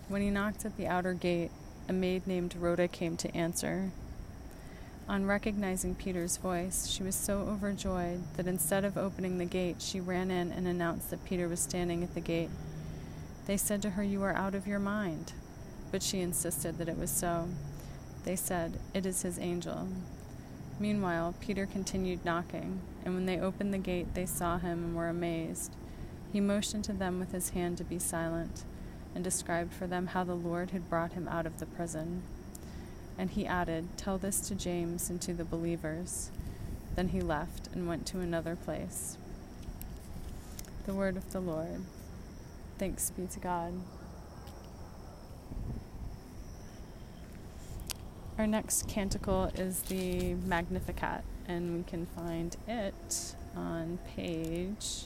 When 0.07 0.21
he 0.21 0.29
knocked 0.29 0.65
at 0.65 0.77
the 0.77 0.87
outer 0.87 1.13
gate, 1.13 1.51
a 1.87 1.93
maid 1.93 2.27
named 2.27 2.55
Rhoda 2.55 2.87
came 2.87 3.17
to 3.17 3.35
answer. 3.35 3.91
On 5.09 5.25
recognizing 5.25 5.95
Peter's 5.95 6.37
voice, 6.37 6.87
she 6.87 7.03
was 7.03 7.15
so 7.15 7.39
overjoyed 7.39 8.21
that 8.37 8.47
instead 8.47 8.85
of 8.85 8.97
opening 8.97 9.37
the 9.37 9.45
gate, 9.45 9.77
she 9.81 9.99
ran 9.99 10.31
in 10.31 10.51
and 10.51 10.67
announced 10.67 11.09
that 11.09 11.25
Peter 11.25 11.47
was 11.47 11.59
standing 11.59 12.03
at 12.03 12.13
the 12.13 12.21
gate. 12.21 12.49
They 13.45 13.57
said 13.57 13.81
to 13.81 13.91
her, 13.91 14.03
You 14.03 14.23
are 14.23 14.33
out 14.33 14.55
of 14.55 14.67
your 14.67 14.79
mind. 14.79 15.33
But 15.91 16.03
she 16.03 16.21
insisted 16.21 16.77
that 16.77 16.87
it 16.87 16.97
was 16.97 17.11
so. 17.11 17.49
They 18.23 18.35
said, 18.35 18.79
It 18.93 19.05
is 19.05 19.23
his 19.23 19.39
angel. 19.39 19.89
Meanwhile, 20.79 21.35
Peter 21.41 21.65
continued 21.65 22.23
knocking, 22.23 22.79
and 23.03 23.13
when 23.13 23.25
they 23.25 23.39
opened 23.39 23.73
the 23.73 23.79
gate, 23.79 24.13
they 24.13 24.25
saw 24.25 24.57
him 24.57 24.83
and 24.83 24.95
were 24.95 25.09
amazed. 25.09 25.75
He 26.31 26.39
motioned 26.39 26.85
to 26.85 26.93
them 26.93 27.19
with 27.19 27.33
his 27.33 27.49
hand 27.49 27.77
to 27.79 27.83
be 27.83 27.99
silent 27.99 28.63
and 29.13 29.23
described 29.23 29.73
for 29.73 29.87
them 29.87 30.07
how 30.07 30.23
the 30.23 30.35
Lord 30.35 30.71
had 30.71 30.89
brought 30.89 31.13
him 31.13 31.27
out 31.27 31.45
of 31.45 31.59
the 31.59 31.65
prison. 31.65 32.23
And 33.17 33.29
he 33.31 33.45
added, 33.45 33.97
Tell 33.97 34.17
this 34.17 34.39
to 34.47 34.55
James 34.55 35.09
and 35.09 35.21
to 35.21 35.33
the 35.33 35.45
believers. 35.45 36.31
Then 36.95 37.09
he 37.09 37.21
left 37.21 37.67
and 37.73 37.87
went 37.87 38.05
to 38.07 38.19
another 38.19 38.55
place. 38.55 39.17
The 40.85 40.93
word 40.93 41.17
of 41.17 41.31
the 41.31 41.39
Lord. 41.39 41.81
Thanks 42.77 43.11
be 43.11 43.27
to 43.27 43.39
God. 43.39 43.73
Our 48.37 48.47
next 48.47 48.87
canticle 48.87 49.51
is 49.53 49.83
the 49.83 50.33
Magnificat, 50.33 51.23
and 51.47 51.77
we 51.77 51.83
can 51.83 52.07
find 52.07 52.55
it 52.67 53.35
on 53.55 53.99
page 54.15 55.05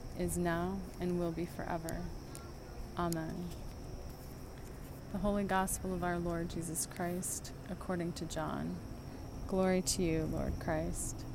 is 0.19 0.37
now, 0.37 0.77
and 0.99 1.19
will 1.19 1.31
be 1.31 1.45
forever. 1.45 1.97
Amen. 2.97 3.45
The 5.11 5.19
Holy 5.19 5.43
Gospel 5.43 5.93
of 5.93 6.03
our 6.03 6.17
Lord 6.17 6.49
Jesus 6.49 6.87
Christ, 6.95 7.51
according 7.69 8.13
to 8.13 8.25
John. 8.25 8.75
Glory 9.47 9.81
to 9.81 10.03
you, 10.03 10.29
Lord 10.31 10.53
Christ. 10.59 11.25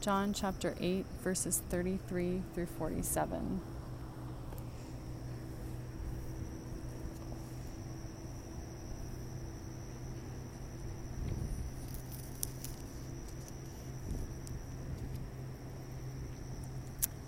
John 0.00 0.32
chapter 0.32 0.74
8, 0.80 1.04
verses 1.22 1.62
33 1.68 2.42
through 2.54 2.66
47. 2.66 3.60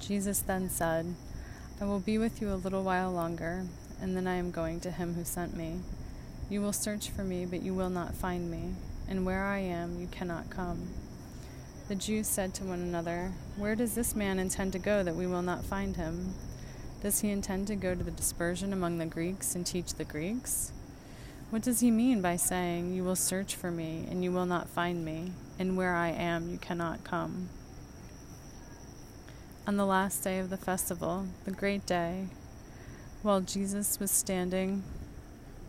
Jesus 0.07 0.39
then 0.39 0.71
said, 0.71 1.17
I 1.81 1.85
will 1.85 1.99
be 1.99 2.17
with 2.17 2.41
you 2.41 2.53
a 2.53 2.55
little 2.55 2.85
while 2.85 3.11
longer, 3.11 3.65
and 4.01 4.17
then 4.17 4.29
I 4.29 4.37
am 4.37 4.53
going 4.53 4.79
to 4.81 4.93
him 4.93 5.15
who 5.15 5.25
sent 5.25 5.57
me. 5.57 5.81
You 6.49 6.61
will 6.61 6.73
search 6.73 7.11
for 7.11 7.25
me, 7.25 7.45
but 7.45 7.63
you 7.63 7.75
will 7.75 7.91
not 7.91 8.15
find 8.15 8.49
me, 8.49 8.75
and 9.09 9.27
where 9.27 9.43
I 9.43 9.59
am, 9.59 9.99
you 9.99 10.07
cannot 10.07 10.49
come. 10.49 10.91
The 11.89 11.97
Jews 11.97 12.29
said 12.29 12.55
to 12.55 12.65
one 12.65 12.83
another, 12.83 13.33
Where 13.57 13.75
does 13.75 13.97
this 13.97 14.15
man 14.15 14.39
intend 14.39 14.75
to 14.75 14.79
go 14.79 15.03
that 15.03 15.17
we 15.17 15.27
will 15.27 15.43
not 15.43 15.65
find 15.65 15.97
him? 15.97 16.35
Does 17.03 17.23
he 17.23 17.31
intend 17.31 17.67
to 17.67 17.75
go 17.75 17.97
to 17.97 18.05
the 18.05 18.13
dispersion 18.13 18.73
among 18.73 18.99
the 18.99 19.07
Greeks 19.07 19.57
and 19.57 19.67
teach 19.67 19.95
the 19.95 20.05
Greeks? 20.05 20.71
What 21.51 21.63
does 21.63 21.81
he 21.81 21.91
mean 21.91 22.23
by 22.23 22.37
saying, 22.37 22.95
You 22.95 23.03
will 23.03 23.17
search 23.17 23.57
for 23.57 23.73
me, 23.73 24.07
and 24.09 24.23
you 24.23 24.31
will 24.31 24.47
not 24.47 24.69
find 24.69 25.05
me, 25.05 25.33
and 25.59 25.77
where 25.77 25.97
I 25.97 26.11
am, 26.11 26.49
you 26.49 26.59
cannot 26.59 27.03
come? 27.03 27.49
On 29.69 29.77
the 29.77 29.85
last 29.85 30.23
day 30.23 30.39
of 30.39 30.49
the 30.49 30.57
festival, 30.57 31.27
the 31.45 31.51
great 31.51 31.85
day, 31.87 32.29
while 33.23 33.41
Jesus 33.41 33.99
was 33.99 34.13
standing 34.13 34.85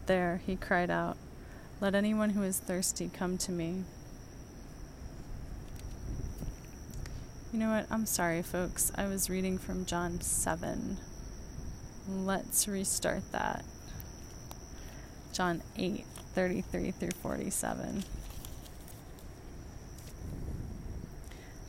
there, 0.06 0.40
he 0.46 0.56
cried 0.56 0.92
out, 0.92 1.18
Let 1.82 1.96
anyone 1.96 2.30
who 2.30 2.44
is 2.44 2.60
thirsty 2.60 3.10
come 3.12 3.40
to 3.40 3.52
me. 3.52 3.86
You 7.52 7.58
know 7.58 7.72
what? 7.72 7.88
I'm 7.90 8.06
sorry, 8.06 8.44
folks. 8.44 8.92
I 8.94 9.08
was 9.08 9.32
reading 9.32 9.58
from 9.58 9.84
John 9.84 10.22
7. 10.22 10.98
Let's 12.08 12.68
restart 12.68 13.24
that. 13.32 13.66
John 15.34 15.64
8, 15.76 16.06
33 16.36 16.92
through 16.92 17.10
47. 17.24 18.04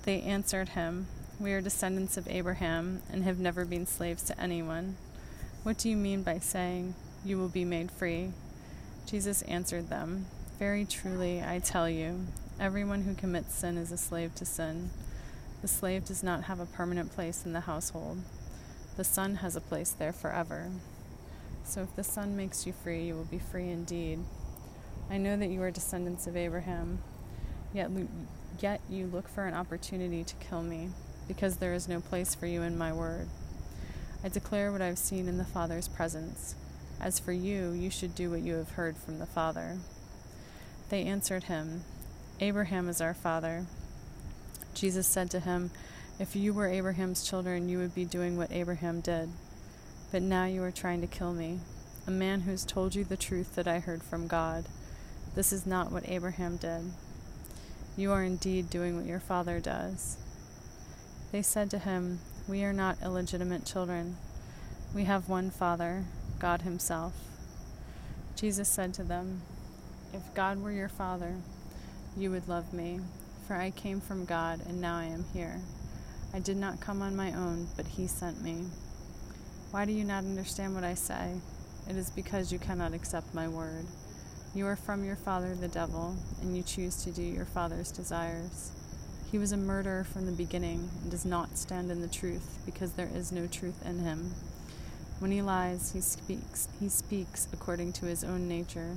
They 0.04 0.20
answered 0.20 0.70
him. 0.70 1.06
We 1.40 1.52
are 1.52 1.60
descendants 1.60 2.16
of 2.16 2.26
Abraham 2.26 3.00
and 3.12 3.22
have 3.22 3.38
never 3.38 3.64
been 3.64 3.86
slaves 3.86 4.24
to 4.24 4.40
anyone. 4.40 4.96
What 5.62 5.78
do 5.78 5.88
you 5.88 5.96
mean 5.96 6.24
by 6.24 6.40
saying, 6.40 6.96
You 7.24 7.38
will 7.38 7.48
be 7.48 7.64
made 7.64 7.92
free? 7.92 8.32
Jesus 9.06 9.42
answered 9.42 9.88
them, 9.88 10.26
Very 10.58 10.84
truly, 10.84 11.40
I 11.40 11.60
tell 11.60 11.88
you, 11.88 12.26
everyone 12.58 13.02
who 13.02 13.14
commits 13.14 13.54
sin 13.54 13.76
is 13.76 13.92
a 13.92 13.96
slave 13.96 14.34
to 14.34 14.44
sin. 14.44 14.90
The 15.62 15.68
slave 15.68 16.06
does 16.06 16.24
not 16.24 16.44
have 16.44 16.58
a 16.58 16.66
permanent 16.66 17.12
place 17.12 17.46
in 17.46 17.52
the 17.52 17.60
household, 17.60 18.18
the 18.96 19.04
son 19.04 19.36
has 19.36 19.54
a 19.54 19.60
place 19.60 19.90
there 19.92 20.12
forever. 20.12 20.72
So 21.62 21.82
if 21.82 21.94
the 21.94 22.02
son 22.02 22.36
makes 22.36 22.66
you 22.66 22.72
free, 22.72 23.06
you 23.06 23.14
will 23.14 23.24
be 23.24 23.38
free 23.38 23.70
indeed. 23.70 24.18
I 25.08 25.18
know 25.18 25.36
that 25.36 25.50
you 25.50 25.62
are 25.62 25.70
descendants 25.70 26.26
of 26.26 26.36
Abraham, 26.36 26.98
yet, 27.72 27.90
yet 28.58 28.80
you 28.90 29.06
look 29.06 29.28
for 29.28 29.46
an 29.46 29.54
opportunity 29.54 30.24
to 30.24 30.34
kill 30.36 30.62
me 30.62 30.90
because 31.28 31.56
there 31.56 31.74
is 31.74 31.86
no 31.86 32.00
place 32.00 32.34
for 32.34 32.46
you 32.46 32.62
in 32.62 32.76
my 32.76 32.92
word. 32.92 33.28
I 34.24 34.28
declare 34.28 34.72
what 34.72 34.82
I 34.82 34.86
have 34.86 34.98
seen 34.98 35.28
in 35.28 35.38
the 35.38 35.44
Father's 35.44 35.86
presence. 35.86 36.56
As 37.00 37.20
for 37.20 37.30
you, 37.30 37.70
you 37.70 37.90
should 37.90 38.16
do 38.16 38.30
what 38.30 38.40
you 38.40 38.54
have 38.54 38.70
heard 38.70 38.96
from 38.96 39.20
the 39.20 39.26
Father. 39.26 39.76
They 40.88 41.04
answered 41.04 41.44
him, 41.44 41.84
Abraham 42.40 42.88
is 42.88 43.00
our 43.00 43.14
father. 43.14 43.66
Jesus 44.74 45.06
said 45.06 45.30
to 45.30 45.40
him, 45.40 45.70
If 46.18 46.34
you 46.34 46.54
were 46.54 46.68
Abraham's 46.68 47.28
children, 47.28 47.68
you 47.68 47.78
would 47.78 47.94
be 47.94 48.04
doing 48.04 48.36
what 48.36 48.50
Abraham 48.50 49.00
did. 49.00 49.28
But 50.10 50.22
now 50.22 50.46
you 50.46 50.62
are 50.62 50.70
trying 50.70 51.00
to 51.02 51.06
kill 51.06 51.34
me, 51.34 51.60
a 52.06 52.10
man 52.10 52.42
who 52.42 52.52
has 52.52 52.64
told 52.64 52.94
you 52.94 53.04
the 53.04 53.16
truth 53.16 53.54
that 53.54 53.68
I 53.68 53.80
heard 53.80 54.02
from 54.02 54.26
God. 54.26 54.64
This 55.34 55.52
is 55.52 55.66
not 55.66 55.92
what 55.92 56.08
Abraham 56.08 56.56
did. 56.56 56.92
You 57.96 58.12
are 58.12 58.24
indeed 58.24 58.70
doing 58.70 58.96
what 58.96 59.06
your 59.06 59.20
father 59.20 59.60
does. 59.60 60.16
They 61.30 61.42
said 61.42 61.70
to 61.70 61.78
him, 61.78 62.20
We 62.48 62.64
are 62.64 62.72
not 62.72 63.02
illegitimate 63.02 63.66
children. 63.66 64.16
We 64.94 65.04
have 65.04 65.28
one 65.28 65.50
Father, 65.50 66.04
God 66.38 66.62
Himself. 66.62 67.12
Jesus 68.34 68.68
said 68.68 68.94
to 68.94 69.04
them, 69.04 69.42
If 70.14 70.22
God 70.34 70.62
were 70.62 70.72
your 70.72 70.88
Father, 70.88 71.34
you 72.16 72.30
would 72.30 72.48
love 72.48 72.72
me, 72.72 73.00
for 73.46 73.56
I 73.56 73.70
came 73.70 74.00
from 74.00 74.24
God, 74.24 74.60
and 74.66 74.80
now 74.80 74.96
I 74.96 75.04
am 75.04 75.26
here. 75.34 75.60
I 76.32 76.38
did 76.38 76.56
not 76.56 76.80
come 76.80 77.02
on 77.02 77.14
my 77.14 77.34
own, 77.34 77.68
but 77.76 77.86
He 77.86 78.06
sent 78.06 78.42
me. 78.42 78.64
Why 79.70 79.84
do 79.84 79.92
you 79.92 80.04
not 80.04 80.24
understand 80.24 80.74
what 80.74 80.84
I 80.84 80.94
say? 80.94 81.34
It 81.86 81.96
is 81.96 82.08
because 82.08 82.50
you 82.50 82.58
cannot 82.58 82.94
accept 82.94 83.34
my 83.34 83.48
word. 83.48 83.84
You 84.54 84.66
are 84.66 84.76
from 84.76 85.04
your 85.04 85.16
father, 85.16 85.54
the 85.54 85.68
devil, 85.68 86.16
and 86.40 86.56
you 86.56 86.62
choose 86.62 87.04
to 87.04 87.10
do 87.10 87.22
your 87.22 87.44
father's 87.44 87.92
desires. 87.92 88.72
He 89.30 89.38
was 89.38 89.52
a 89.52 89.58
murderer 89.58 90.04
from 90.04 90.24
the 90.24 90.32
beginning 90.32 90.88
and 91.02 91.10
does 91.10 91.26
not 91.26 91.58
stand 91.58 91.90
in 91.90 92.00
the 92.00 92.08
truth 92.08 92.58
because 92.64 92.92
there 92.92 93.10
is 93.14 93.30
no 93.30 93.46
truth 93.46 93.84
in 93.84 93.98
him. 93.98 94.34
When 95.18 95.30
he 95.30 95.42
lies, 95.42 95.92
he 95.92 96.00
speaks 96.00 96.68
he 96.80 96.88
speaks 96.88 97.46
according 97.52 97.92
to 97.94 98.06
his 98.06 98.24
own 98.24 98.48
nature, 98.48 98.94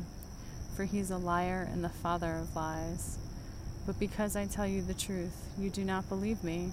for 0.76 0.86
he 0.86 1.00
is 1.00 1.12
a 1.12 1.18
liar 1.18 1.68
and 1.70 1.84
the 1.84 1.90
father 1.90 2.38
of 2.38 2.56
lies. 2.56 3.18
But 3.86 4.00
because 4.00 4.36
I 4.38 4.46
tell 4.46 4.68
you 4.68 4.82
the 4.82 4.94
truth, 4.94 5.50
you 5.58 5.70
do 5.70 5.84
not 5.84 6.08
believe 6.08 6.44
me. 6.44 6.72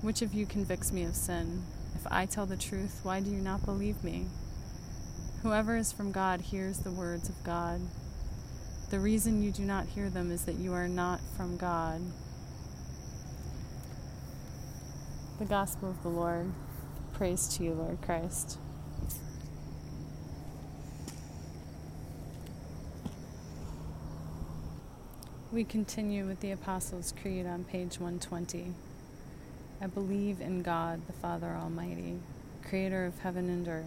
Which 0.00 0.22
of 0.22 0.32
you 0.32 0.46
convicts 0.46 0.92
me 0.92 1.02
of 1.02 1.16
sin? 1.16 1.64
If 1.96 2.06
I 2.08 2.26
tell 2.26 2.46
the 2.46 2.56
truth, 2.56 3.00
why 3.02 3.18
do 3.18 3.30
you 3.30 3.40
not 3.40 3.64
believe 3.64 4.04
me? 4.04 4.26
Whoever 5.42 5.76
is 5.76 5.90
from 5.90 6.12
God 6.12 6.42
hears 6.42 6.78
the 6.78 6.92
words 6.92 7.28
of 7.28 7.42
God. 7.42 7.80
The 8.90 9.00
reason 9.00 9.42
you 9.42 9.50
do 9.50 9.64
not 9.64 9.86
hear 9.86 10.08
them 10.08 10.30
is 10.30 10.44
that 10.44 10.58
you 10.58 10.72
are 10.72 10.88
not 10.88 11.20
from 11.36 11.56
God. 11.56 12.00
The 15.38 15.44
Gospel 15.44 15.90
of 15.90 16.02
the 16.02 16.08
Lord. 16.08 16.50
Praise 17.12 17.46
to 17.56 17.62
you, 17.62 17.72
Lord 17.72 18.02
Christ. 18.02 18.58
We 25.52 25.62
continue 25.62 26.26
with 26.26 26.40
the 26.40 26.50
Apostles' 26.50 27.14
Creed 27.22 27.46
on 27.46 27.62
page 27.62 28.00
120. 28.00 28.74
I 29.80 29.86
believe 29.86 30.40
in 30.40 30.62
God, 30.62 31.06
the 31.06 31.12
Father 31.12 31.56
Almighty, 31.56 32.18
creator 32.68 33.06
of 33.06 33.20
heaven 33.20 33.48
and 33.48 33.68
earth. 33.68 33.84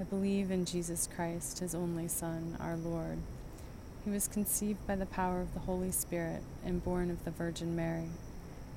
I 0.00 0.02
believe 0.02 0.50
in 0.50 0.64
Jesus 0.64 1.08
Christ, 1.14 1.60
his 1.60 1.76
only 1.76 2.08
Son, 2.08 2.56
our 2.58 2.74
Lord. 2.76 3.18
He 4.04 4.10
was 4.10 4.26
conceived 4.26 4.84
by 4.84 4.96
the 4.96 5.06
power 5.06 5.40
of 5.40 5.54
the 5.54 5.60
Holy 5.60 5.92
Spirit 5.92 6.42
and 6.64 6.82
born 6.82 7.08
of 7.08 7.24
the 7.24 7.30
Virgin 7.30 7.76
Mary. 7.76 8.08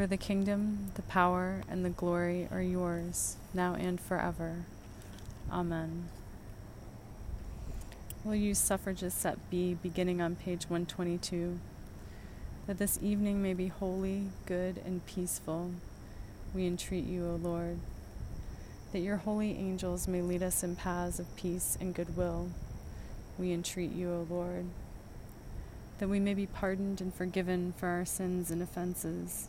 For 0.00 0.06
the 0.06 0.16
kingdom, 0.16 0.92
the 0.94 1.02
power, 1.02 1.60
and 1.68 1.84
the 1.84 1.90
glory 1.90 2.48
are 2.50 2.62
yours, 2.62 3.36
now 3.52 3.74
and 3.74 4.00
forever. 4.00 4.64
Amen. 5.52 6.08
We'll 8.24 8.36
use 8.36 8.58
suffrages 8.58 9.12
set 9.12 9.36
B 9.50 9.74
beginning 9.74 10.22
on 10.22 10.36
page 10.36 10.70
122. 10.70 11.60
That 12.66 12.78
this 12.78 12.98
evening 13.02 13.42
may 13.42 13.52
be 13.52 13.66
holy, 13.66 14.28
good, 14.46 14.80
and 14.86 15.04
peaceful. 15.04 15.72
we 16.54 16.66
entreat 16.66 17.04
you, 17.04 17.26
O 17.26 17.34
Lord. 17.34 17.76
That 18.92 19.00
your 19.00 19.18
holy 19.18 19.50
angels 19.50 20.08
may 20.08 20.22
lead 20.22 20.42
us 20.42 20.62
in 20.62 20.76
paths 20.76 21.18
of 21.18 21.36
peace 21.36 21.76
and 21.78 21.94
goodwill, 21.94 22.48
we 23.38 23.52
entreat 23.52 23.92
you, 23.92 24.10
O 24.12 24.26
Lord. 24.30 24.64
That 25.98 26.08
we 26.08 26.20
may 26.20 26.32
be 26.32 26.46
pardoned 26.46 27.02
and 27.02 27.14
forgiven 27.14 27.74
for 27.76 27.88
our 27.88 28.06
sins 28.06 28.50
and 28.50 28.62
offenses, 28.62 29.48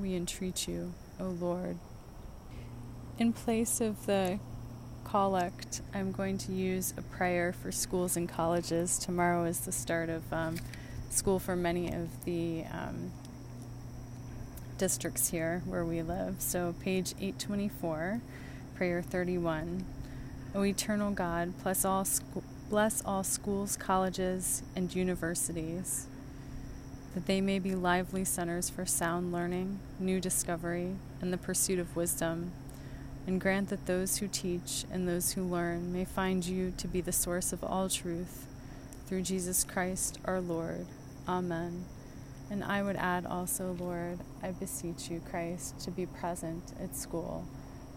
We 0.00 0.14
entreat 0.14 0.68
you, 0.68 0.94
O 1.18 1.24
Lord. 1.24 1.76
In 3.18 3.32
place 3.32 3.80
of 3.80 4.06
the 4.06 4.38
collect, 5.04 5.80
I'm 5.92 6.12
going 6.12 6.38
to 6.38 6.52
use 6.52 6.94
a 6.96 7.02
prayer 7.02 7.52
for 7.52 7.72
schools 7.72 8.16
and 8.16 8.28
colleges. 8.28 8.96
Tomorrow 8.98 9.46
is 9.46 9.60
the 9.60 9.72
start 9.72 10.08
of 10.08 10.32
um, 10.32 10.58
school 11.10 11.40
for 11.40 11.56
many 11.56 11.92
of 11.92 12.24
the 12.24 12.64
um, 12.72 13.10
districts 14.76 15.30
here 15.30 15.62
where 15.66 15.84
we 15.84 16.02
live. 16.02 16.36
So, 16.38 16.76
page 16.80 17.14
824, 17.20 18.20
prayer 18.76 19.02
31. 19.02 19.84
O 20.54 20.64
eternal 20.64 21.10
God, 21.10 21.60
bless 21.64 21.84
all, 21.84 22.06
bless 22.70 23.04
all 23.04 23.24
schools, 23.24 23.76
colleges, 23.76 24.62
and 24.76 24.94
universities, 24.94 26.06
that 27.14 27.26
they 27.26 27.40
may 27.40 27.58
be 27.58 27.74
lively 27.74 28.24
centers 28.24 28.68
for 28.70 28.84
sound 28.86 29.32
learning, 29.32 29.80
new 29.98 30.20
discovery, 30.20 30.96
and 31.20 31.32
the 31.32 31.38
pursuit 31.38 31.78
of 31.78 31.96
wisdom. 31.96 32.52
And 33.26 33.40
grant 33.40 33.68
that 33.70 33.86
those 33.86 34.18
who 34.18 34.28
teach 34.28 34.84
and 34.90 35.06
those 35.06 35.32
who 35.32 35.42
learn 35.42 35.92
may 35.92 36.04
find 36.04 36.44
you 36.44 36.72
to 36.78 36.88
be 36.88 37.00
the 37.00 37.12
source 37.12 37.52
of 37.52 37.62
all 37.62 37.88
truth. 37.88 38.46
Through 39.06 39.22
Jesus 39.22 39.64
Christ 39.64 40.18
our 40.24 40.40
Lord. 40.40 40.86
Amen. 41.26 41.84
And 42.50 42.64
I 42.64 42.82
would 42.82 42.96
add 42.96 43.26
also, 43.26 43.76
Lord, 43.78 44.20
I 44.42 44.52
beseech 44.52 45.10
you, 45.10 45.20
Christ, 45.30 45.78
to 45.80 45.90
be 45.90 46.06
present 46.06 46.72
at 46.82 46.96
school, 46.96 47.46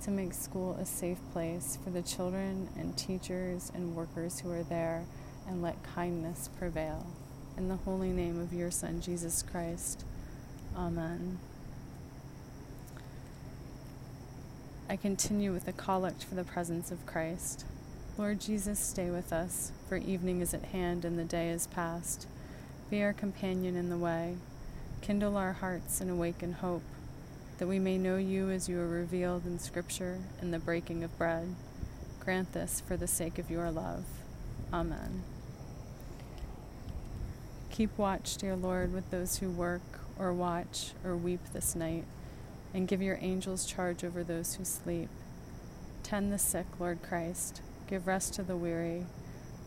to 0.03 0.11
make 0.11 0.33
school 0.33 0.73
a 0.73 0.85
safe 0.85 1.19
place 1.31 1.77
for 1.81 1.89
the 1.89 2.01
children 2.01 2.67
and 2.77 2.97
teachers 2.97 3.71
and 3.73 3.95
workers 3.95 4.39
who 4.39 4.51
are 4.51 4.63
there, 4.63 5.05
and 5.47 5.61
let 5.61 5.81
kindness 5.83 6.49
prevail. 6.59 7.07
In 7.61 7.67
the 7.67 7.75
holy 7.75 8.09
name 8.09 8.41
of 8.41 8.53
your 8.53 8.71
Son, 8.71 9.01
Jesus 9.01 9.43
Christ. 9.43 10.03
Amen. 10.75 11.37
I 14.89 14.95
continue 14.95 15.53
with 15.53 15.65
the 15.65 15.71
collect 15.71 16.23
for 16.23 16.33
the 16.33 16.43
presence 16.43 16.89
of 16.89 17.05
Christ. 17.05 17.65
Lord 18.17 18.41
Jesus, 18.41 18.79
stay 18.79 19.11
with 19.11 19.31
us, 19.31 19.71
for 19.87 19.97
evening 19.97 20.41
is 20.41 20.55
at 20.55 20.65
hand 20.65 21.05
and 21.05 21.19
the 21.19 21.23
day 21.23 21.49
is 21.49 21.67
past. 21.67 22.25
Be 22.89 23.03
our 23.03 23.13
companion 23.13 23.75
in 23.75 23.91
the 23.91 23.97
way. 23.97 24.37
Kindle 25.01 25.37
our 25.37 25.53
hearts 25.53 26.01
and 26.01 26.09
awaken 26.09 26.53
hope, 26.53 26.81
that 27.59 27.67
we 27.67 27.77
may 27.77 27.99
know 27.99 28.17
you 28.17 28.49
as 28.49 28.67
you 28.67 28.79
are 28.79 28.87
revealed 28.87 29.45
in 29.45 29.59
Scripture 29.59 30.17
and 30.41 30.51
the 30.51 30.57
breaking 30.57 31.03
of 31.03 31.15
bread. 31.19 31.53
Grant 32.21 32.53
this 32.53 32.81
for 32.81 32.97
the 32.97 33.05
sake 33.05 33.37
of 33.37 33.51
your 33.51 33.69
love. 33.69 34.05
Amen. 34.73 35.21
Keep 37.81 37.97
watch, 37.97 38.37
dear 38.37 38.55
Lord, 38.55 38.93
with 38.93 39.09
those 39.09 39.37
who 39.37 39.49
work 39.49 39.81
or 40.19 40.31
watch 40.31 40.91
or 41.03 41.17
weep 41.17 41.39
this 41.51 41.75
night, 41.75 42.03
and 42.75 42.87
give 42.87 43.01
your 43.01 43.17
angels 43.21 43.65
charge 43.65 44.03
over 44.03 44.23
those 44.23 44.53
who 44.53 44.63
sleep. 44.63 45.09
Tend 46.03 46.31
the 46.31 46.37
sick, 46.37 46.67
Lord 46.79 47.01
Christ. 47.01 47.63
Give 47.87 48.05
rest 48.05 48.35
to 48.35 48.43
the 48.43 48.55
weary 48.55 49.07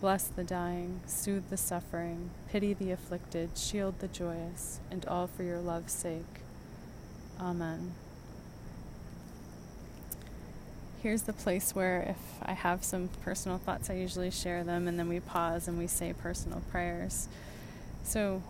Bless 0.00 0.28
the 0.28 0.44
dying, 0.44 1.00
soothe 1.06 1.50
the 1.50 1.56
suffering, 1.56 2.30
pity 2.48 2.72
the 2.72 2.92
afflicted, 2.92 3.58
shield 3.58 3.98
the 3.98 4.06
joyous, 4.06 4.78
and 4.92 5.04
all 5.06 5.26
for 5.26 5.42
your 5.42 5.58
love's 5.58 5.92
sake. 5.92 6.42
Amen. 7.40 7.94
Here's 11.02 11.22
the 11.22 11.32
place 11.32 11.74
where, 11.74 12.00
if 12.02 12.48
I 12.48 12.52
have 12.52 12.84
some 12.84 13.08
personal 13.24 13.58
thoughts, 13.58 13.90
I 13.90 13.94
usually 13.94 14.30
share 14.30 14.62
them, 14.62 14.86
and 14.86 15.00
then 15.00 15.08
we 15.08 15.18
pause 15.18 15.66
and 15.66 15.76
we 15.76 15.88
say 15.88 16.12
personal 16.12 16.62
prayers. 16.70 17.26
So, 18.04 18.42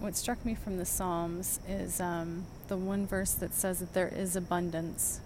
what 0.00 0.16
struck 0.16 0.44
me 0.44 0.56
from 0.56 0.78
the 0.78 0.84
Psalms 0.84 1.60
is 1.68 2.00
um, 2.00 2.44
the 2.66 2.76
one 2.76 3.06
verse 3.06 3.30
that 3.34 3.54
says 3.54 3.78
that 3.78 3.94
there 3.94 4.08
is 4.08 4.34
abundance. 4.34 5.20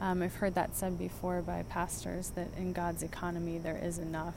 Um, 0.00 0.20
I've 0.20 0.34
heard 0.34 0.56
that 0.56 0.76
said 0.76 0.98
before 0.98 1.40
by 1.40 1.62
pastors 1.62 2.30
that 2.30 2.48
in 2.58 2.72
God's 2.72 3.04
economy 3.04 3.58
there 3.58 3.78
is 3.80 3.98
enough. 3.98 4.34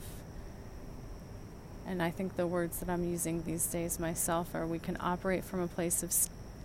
And 1.88 2.00
I 2.00 2.10
think 2.10 2.36
the 2.36 2.46
words 2.46 2.78
that 2.78 2.88
I'm 2.88 3.04
using 3.04 3.42
these 3.42 3.66
days 3.66 3.98
myself 3.98 4.54
are 4.54 4.64
we 4.64 4.78
can 4.78 4.96
operate 5.00 5.42
from 5.42 5.60
a 5.60 5.68
place 5.68 6.04
of 6.04 6.14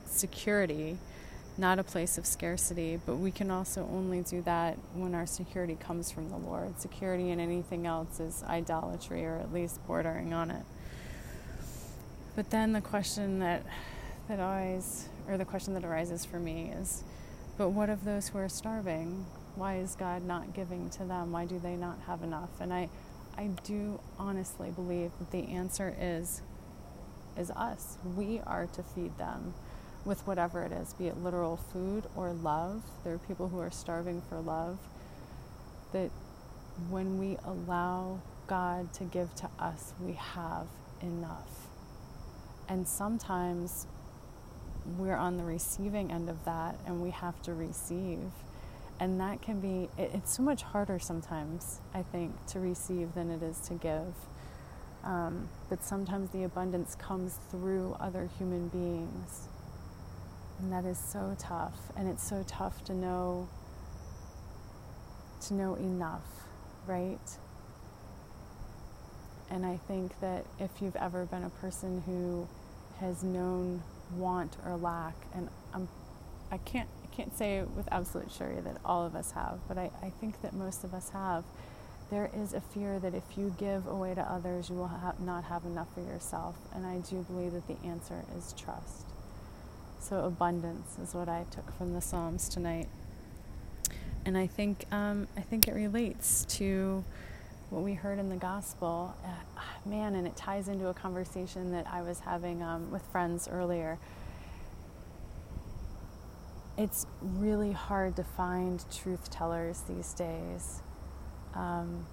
security, 0.05 0.99
not 1.57 1.79
a 1.79 1.83
place 1.83 2.19
of 2.19 2.27
scarcity, 2.27 2.99
but 3.07 3.15
we 3.15 3.31
can 3.31 3.49
also 3.49 3.89
only 3.91 4.21
do 4.21 4.43
that 4.43 4.77
when 4.93 5.15
our 5.15 5.25
security 5.25 5.75
comes 5.79 6.11
from 6.11 6.29
the 6.29 6.37
Lord. 6.37 6.79
Security 6.79 7.31
in 7.31 7.39
anything 7.39 7.87
else 7.87 8.19
is 8.19 8.43
idolatry 8.43 9.25
or 9.25 9.37
at 9.37 9.51
least 9.51 9.85
bordering 9.87 10.31
on 10.31 10.51
it. 10.51 10.63
But 12.35 12.49
then 12.49 12.73
the 12.73 12.81
question 12.81 13.39
that 13.39 13.63
that 14.27 14.39
always 14.39 15.09
or 15.27 15.37
the 15.37 15.45
question 15.45 15.73
that 15.73 15.83
arises 15.83 16.25
for 16.25 16.39
me 16.39 16.71
is 16.75 17.03
but 17.57 17.69
what 17.69 17.89
of 17.89 18.03
those 18.03 18.29
who 18.29 18.39
are 18.39 18.49
starving? 18.49 19.25
Why 19.55 19.77
is 19.77 19.95
God 19.95 20.23
not 20.23 20.53
giving 20.53 20.89
to 20.91 21.03
them? 21.03 21.31
Why 21.31 21.45
do 21.45 21.59
they 21.59 21.75
not 21.75 21.99
have 22.07 22.23
enough? 22.23 22.49
And 22.59 22.73
I 22.73 22.89
I 23.37 23.47
do 23.63 23.99
honestly 24.19 24.71
believe 24.71 25.11
that 25.19 25.31
the 25.31 25.51
answer 25.53 25.95
is 25.99 26.41
is 27.37 27.51
us. 27.51 27.97
We 28.15 28.41
are 28.45 28.67
to 28.67 28.83
feed 28.83 29.17
them 29.17 29.53
with 30.05 30.25
whatever 30.27 30.63
it 30.63 30.71
is, 30.71 30.93
be 30.93 31.07
it 31.07 31.17
literal 31.23 31.57
food 31.57 32.05
or 32.15 32.33
love. 32.33 32.83
There 33.03 33.13
are 33.13 33.19
people 33.19 33.49
who 33.49 33.59
are 33.59 33.71
starving 33.71 34.21
for 34.27 34.39
love. 34.39 34.77
That 35.93 36.11
when 36.89 37.19
we 37.19 37.37
allow 37.45 38.19
God 38.47 38.93
to 38.93 39.03
give 39.03 39.33
to 39.35 39.49
us, 39.59 39.93
we 40.01 40.13
have 40.13 40.67
enough. 41.01 41.67
And 42.67 42.87
sometimes 42.87 43.87
we're 44.97 45.15
on 45.15 45.37
the 45.37 45.43
receiving 45.43 46.11
end 46.11 46.29
of 46.29 46.43
that 46.45 46.77
and 46.85 47.01
we 47.01 47.11
have 47.11 47.41
to 47.43 47.53
receive. 47.53 48.31
And 48.99 49.19
that 49.19 49.41
can 49.41 49.59
be 49.59 49.89
it, 49.97 50.11
it's 50.13 50.35
so 50.35 50.43
much 50.43 50.61
harder 50.61 50.99
sometimes 50.99 51.81
i 51.93 52.03
think 52.03 52.33
to 52.47 52.59
receive 52.59 53.13
than 53.15 53.29
it 53.29 53.41
is 53.43 53.59
to 53.61 53.73
give. 53.73 54.13
Um, 55.03 55.49
but 55.69 55.83
sometimes 55.83 56.29
the 56.31 56.43
abundance 56.43 56.95
comes 56.95 57.37
through 57.51 57.97
other 57.99 58.29
human 58.37 58.69
beings. 58.69 59.49
And 60.59 60.71
that 60.71 60.85
is 60.85 60.97
so 60.97 61.35
tough. 61.37 61.91
And 61.97 62.07
it's 62.07 62.27
so 62.27 62.43
tough 62.47 62.83
to 62.85 62.93
know 62.93 63.49
to 65.47 65.53
know 65.53 65.75
enough 65.75 66.47
right 66.87 67.37
and 69.53 69.65
i 69.65 69.77
think 69.87 70.19
that 70.19 70.45
if 70.59 70.69
you've 70.81 70.95
ever 70.97 71.25
been 71.25 71.43
a 71.43 71.49
person 71.49 72.03
who 72.05 72.47
has 72.99 73.23
known 73.23 73.81
want 74.17 74.57
or 74.65 74.75
lack 74.75 75.15
and 75.33 75.47
I'm, 75.73 75.87
i 76.51 76.57
can't 76.57 76.89
I 77.13 77.15
can't 77.15 77.37
say 77.37 77.61
with 77.61 77.87
absolute 77.91 78.31
surety 78.31 78.61
that 78.61 78.77
all 78.83 79.05
of 79.05 79.15
us 79.15 79.31
have, 79.31 79.59
but 79.67 79.77
I, 79.77 79.91
I 80.01 80.09
think 80.09 80.41
that 80.41 80.53
most 80.53 80.83
of 80.83 80.95
us 80.95 81.09
have. 81.09 81.43
There 82.09 82.29
is 82.35 82.53
a 82.53 82.61
fear 82.61 82.97
that 82.99 83.13
if 83.13 83.23
you 83.37 83.53
give 83.57 83.85
away 83.87 84.15
to 84.15 84.21
others, 84.21 84.69
you 84.69 84.75
will 84.75 84.87
ha- 84.87 85.13
not 85.19 85.43
have 85.45 85.63
enough 85.63 85.93
for 85.93 86.01
yourself. 86.01 86.55
And 86.73 86.85
I 86.85 86.97
do 86.97 87.23
believe 87.29 87.53
that 87.53 87.67
the 87.67 87.77
answer 87.85 88.23
is 88.35 88.53
trust. 88.57 89.05
So, 89.99 90.25
abundance 90.25 90.97
is 91.01 91.13
what 91.13 91.29
I 91.29 91.45
took 91.51 91.75
from 91.77 91.93
the 91.93 92.01
Psalms 92.01 92.49
tonight. 92.49 92.87
And 94.25 94.37
I 94.37 94.47
think, 94.47 94.85
um, 94.91 95.27
I 95.37 95.41
think 95.41 95.67
it 95.67 95.73
relates 95.73 96.45
to 96.57 97.03
what 97.73 97.83
we 97.83 97.93
heard 97.93 98.19
in 98.19 98.29
the 98.29 98.35
gospel. 98.35 99.15
Uh, 99.25 99.61
man, 99.85 100.15
and 100.15 100.27
it 100.27 100.35
ties 100.35 100.67
into 100.67 100.87
a 100.87 100.93
conversation 100.93 101.71
that 101.71 101.87
I 101.91 102.01
was 102.01 102.19
having 102.19 102.61
um, 102.61 102.91
with 102.91 103.03
friends 103.11 103.47
earlier 103.51 103.97
it's 106.77 107.05
really 107.21 107.71
hard 107.71 108.15
to 108.15 108.23
find 108.23 108.83
truth 108.91 109.29
tellers 109.29 109.81
these 109.87 110.13
days. 110.13 110.81
Um, 111.53 112.05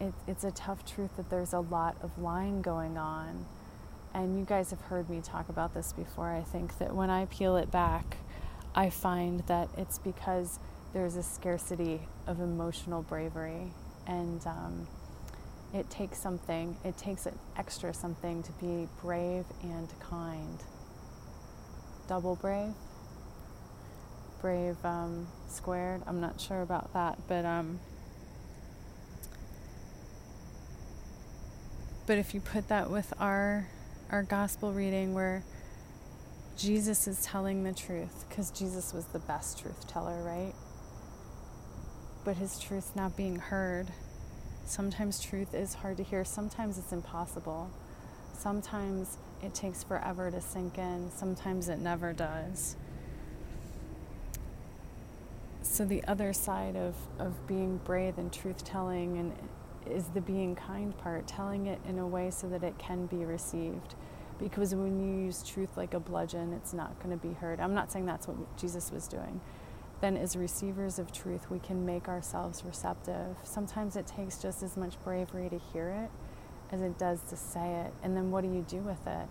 it, 0.00 0.14
it's 0.26 0.44
a 0.44 0.52
tough 0.52 0.84
truth 0.86 1.16
that 1.16 1.30
there's 1.30 1.52
a 1.52 1.60
lot 1.60 1.96
of 2.02 2.16
lying 2.18 2.62
going 2.62 2.96
on. 2.96 3.46
And 4.14 4.38
you 4.38 4.44
guys 4.44 4.70
have 4.70 4.80
heard 4.82 5.10
me 5.10 5.20
talk 5.20 5.48
about 5.48 5.74
this 5.74 5.92
before. 5.92 6.30
I 6.30 6.42
think 6.42 6.78
that 6.78 6.94
when 6.94 7.10
I 7.10 7.26
peel 7.26 7.56
it 7.56 7.70
back, 7.70 8.18
I 8.74 8.88
find 8.88 9.40
that 9.40 9.68
it's 9.76 9.98
because 9.98 10.58
there's 10.92 11.16
a 11.16 11.22
scarcity 11.22 12.00
of 12.26 12.40
emotional 12.40 13.02
bravery, 13.02 13.72
and 14.06 14.44
um, 14.46 14.88
it 15.72 15.88
takes 15.88 16.18
something, 16.18 16.76
it 16.84 16.96
takes 16.98 17.26
an 17.26 17.38
extra 17.56 17.94
something 17.94 18.42
to 18.42 18.52
be 18.52 18.88
brave 19.02 19.44
and 19.62 19.88
kind. 20.00 20.58
Double 22.08 22.34
brave? 22.36 22.74
Brave 24.40 24.76
um, 24.84 25.28
squared? 25.48 26.02
I'm 26.06 26.20
not 26.20 26.40
sure 26.40 26.62
about 26.62 26.92
that, 26.94 27.18
but 27.28 27.44
um, 27.44 27.78
but 32.06 32.18
if 32.18 32.34
you 32.34 32.40
put 32.40 32.66
that 32.68 32.90
with 32.90 33.12
our 33.20 33.68
our 34.10 34.24
gospel 34.24 34.72
reading 34.72 35.14
where 35.14 35.44
Jesus 36.56 37.06
is 37.06 37.22
telling 37.22 37.62
the 37.62 37.72
truth 37.72 38.24
because 38.28 38.50
Jesus 38.50 38.92
was 38.92 39.04
the 39.06 39.20
best 39.20 39.60
truth 39.60 39.86
teller, 39.86 40.20
right? 40.24 40.52
But 42.24 42.36
his 42.36 42.58
truth's 42.58 42.94
not 42.94 43.16
being 43.16 43.36
heard. 43.36 43.88
Sometimes 44.64 45.20
truth 45.20 45.54
is 45.54 45.74
hard 45.74 45.96
to 45.96 46.02
hear, 46.02 46.24
sometimes 46.24 46.78
it's 46.78 46.92
impossible. 46.92 47.70
Sometimes 48.32 49.18
it 49.42 49.54
takes 49.54 49.82
forever 49.82 50.30
to 50.30 50.40
sink 50.40 50.78
in, 50.78 51.10
sometimes 51.14 51.68
it 51.68 51.78
never 51.78 52.12
does. 52.12 52.76
So, 55.62 55.84
the 55.84 56.02
other 56.04 56.32
side 56.32 56.76
of, 56.76 56.94
of 57.18 57.46
being 57.46 57.78
brave 57.84 58.18
and 58.18 58.32
truth 58.32 58.64
telling 58.64 59.18
and 59.18 59.32
is 59.86 60.04
the 60.14 60.20
being 60.20 60.54
kind 60.54 60.96
part, 60.98 61.26
telling 61.26 61.66
it 61.66 61.80
in 61.88 61.98
a 61.98 62.06
way 62.06 62.30
so 62.30 62.48
that 62.48 62.62
it 62.62 62.78
can 62.78 63.06
be 63.06 63.24
received 63.24 63.94
because 64.40 64.74
when 64.74 64.98
you 64.98 65.26
use 65.26 65.42
truth 65.42 65.76
like 65.76 65.94
a 65.94 66.00
bludgeon, 66.00 66.52
it's 66.54 66.72
not 66.72 66.98
going 67.02 67.16
to 67.16 67.28
be 67.28 67.34
heard. 67.34 67.60
I'm 67.60 67.74
not 67.74 67.92
saying 67.92 68.06
that's 68.06 68.26
what 68.26 68.36
Jesus 68.56 68.90
was 68.90 69.06
doing. 69.06 69.40
Then, 70.00 70.16
as 70.16 70.34
receivers 70.36 70.98
of 70.98 71.12
truth, 71.12 71.50
we 71.50 71.58
can 71.58 71.84
make 71.84 72.08
ourselves 72.08 72.64
receptive. 72.64 73.36
Sometimes 73.44 73.96
it 73.96 74.06
takes 74.06 74.38
just 74.38 74.62
as 74.62 74.76
much 74.76 74.94
bravery 75.04 75.48
to 75.50 75.58
hear 75.72 75.90
it 75.90 76.10
as 76.72 76.80
it 76.80 76.98
does 76.98 77.20
to 77.28 77.36
say 77.36 77.84
it. 77.84 77.92
And 78.02 78.16
then, 78.16 78.30
what 78.30 78.42
do 78.42 78.48
you 78.48 78.64
do 78.68 78.78
with 78.78 79.06
it? 79.06 79.28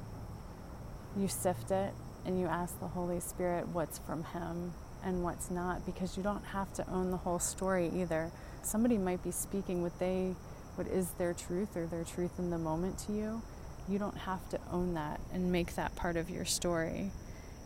You 1.17 1.27
sift 1.27 1.71
it 1.71 1.93
and 2.25 2.39
you 2.39 2.45
ask 2.47 2.79
the 2.79 2.88
Holy 2.88 3.19
Spirit 3.19 3.67
what's 3.69 3.97
from 3.99 4.23
Him 4.25 4.73
and 5.03 5.23
what's 5.23 5.49
not, 5.49 5.86
because 5.86 6.17
you 6.17 6.23
don't 6.23 6.43
have 6.45 6.71
to 6.73 6.88
own 6.89 7.10
the 7.12 7.17
whole 7.17 7.39
story 7.39 7.89
either. 7.95 8.32
Somebody 8.62 8.97
might 8.97 9.23
be 9.23 9.32
speaking 9.32 9.82
what 9.82 9.97
they, 9.97 10.36
what 10.75 10.88
is 10.88 11.12
their 11.12 11.34
truth 11.34 11.77
or 11.77 11.86
their 11.88 12.03
truth 12.03 12.38
in 12.38 12.49
the 12.49 12.58
moment 12.58 12.99
to 13.08 13.13
you 13.13 13.41
you 13.89 13.97
don't 13.97 14.17
have 14.17 14.47
to 14.49 14.60
own 14.71 14.93
that 14.93 15.19
and 15.34 15.51
make 15.51 15.75
that 15.75 15.95
part 15.95 16.15
of 16.15 16.29
your 16.29 16.45
story. 16.45 17.12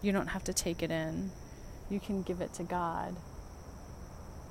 You 0.01 0.11
don't 0.11 0.27
have 0.27 0.43
to 0.45 0.53
take 0.53 0.81
it 0.81 0.89
in. 0.89 1.31
You 1.93 1.99
can 1.99 2.23
give 2.23 2.41
it 2.41 2.51
to 2.55 2.63
God. 2.63 3.15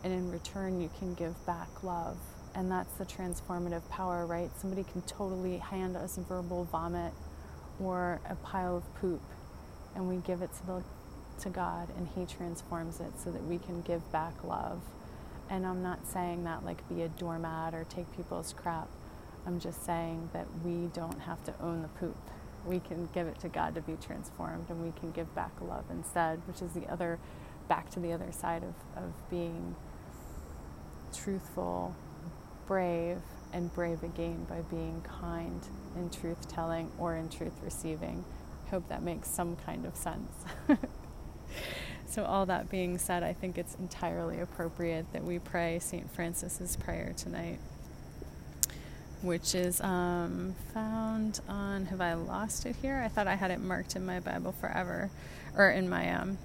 And 0.05 0.12
in 0.12 0.31
return, 0.31 0.81
you 0.81 0.88
can 1.00 1.14
give 1.14 1.35
back 1.44 1.83
love. 1.83 2.16
And 2.55 2.70
that's 2.70 2.94
the 2.94 3.05
transformative 3.05 3.88
power, 3.88 4.24
right? 4.24 4.48
Somebody 4.57 4.85
can 4.85 5.02
totally 5.02 5.59
hand 5.59 5.96
us 5.96 6.18
verbal 6.28 6.62
vomit 6.70 7.12
or 7.81 8.20
a 8.31 8.37
pile 8.37 8.76
of 8.76 8.94
poop, 8.94 9.22
and 9.96 10.09
we 10.09 10.18
give 10.18 10.40
it 10.40 10.50
to, 10.55 10.66
the, 10.66 10.85
to 11.40 11.48
God, 11.50 11.88
and 11.96 12.09
He 12.14 12.33
transforms 12.33 13.00
it 13.00 13.18
so 13.18 13.33
that 13.33 13.42
we 13.44 13.59
can 13.59 13.83
give 13.83 14.12
back 14.12 14.44
love. 14.44 14.81
And 15.50 15.66
I'm 15.66 15.83
not 15.83 16.07
saying 16.07 16.44
that 16.44 16.64
like 16.64 16.88
be 16.88 17.02
a 17.02 17.09
doormat 17.09 17.74
or 17.74 17.85
take 17.85 18.14
people's 18.16 18.52
crap. 18.52 18.87
I'm 19.48 19.59
just 19.59 19.85
saying 19.85 20.31
that 20.33 20.46
we 20.64 20.90
don't 20.94 21.22
have 21.22 21.42
to 21.46 21.55
own 21.61 21.83
the 21.83 21.88
poop. 21.88 22.16
We 22.66 22.81
can 22.81 23.09
give 23.12 23.27
it 23.27 23.38
to 23.40 23.48
God 23.48 23.75
to 23.75 23.81
be 23.81 23.96
transformed 23.96 24.70
and 24.70 24.83
we 24.83 24.92
can 24.98 25.11
give 25.11 25.35
back 25.35 25.53
love 25.61 25.85
instead, 25.90 26.40
which 26.46 26.62
is 26.62 26.72
the 26.72 26.87
other, 26.90 27.18
back 27.68 27.90
to 27.90 28.01
the 28.01 28.12
other 28.12 28.31
side 28.33 28.62
of, 28.62 29.03
of 29.03 29.12
being 29.31 29.75
truthful, 31.12 31.94
brave, 32.66 33.18
and 33.53 33.72
brave 33.75 34.03
again 34.03 34.46
by 34.48 34.61
being 34.62 35.03
kind 35.03 35.61
in 35.96 36.09
truth 36.09 36.48
telling 36.48 36.90
or 36.98 37.16
in 37.16 37.29
truth 37.29 37.53
receiving. 37.62 38.25
Hope 38.70 38.88
that 38.88 39.03
makes 39.03 39.29
some 39.29 39.57
kind 39.57 39.85
of 39.85 39.94
sense. 39.94 40.33
so, 42.07 42.25
all 42.25 42.46
that 42.46 42.70
being 42.70 42.96
said, 42.96 43.22
I 43.22 43.35
think 43.35 43.59
it's 43.59 43.75
entirely 43.75 44.40
appropriate 44.40 45.12
that 45.12 45.22
we 45.22 45.38
pray 45.38 45.79
St. 45.79 46.11
Francis's 46.11 46.77
prayer 46.77 47.12
tonight 47.14 47.59
which 49.23 49.55
is 49.55 49.81
um, 49.81 50.55
found 50.75 51.41
on. 51.49 51.87
Have 51.87 52.01
I 52.01 52.15
lost 52.15 52.67
it 52.67 52.77
here? 52.83 53.01
I 53.05 53.09
thought 53.09 53.27
I 53.27 53.37
had 53.37 53.51
it 53.51 53.61
marked 53.61 53.97
in 53.97 54.05
my 54.05 54.21
Bible 54.21 54.53
forever, 54.53 55.11
or 55.57 55.71
in 55.71 55.89
my 55.89 56.13
um, 56.13 56.39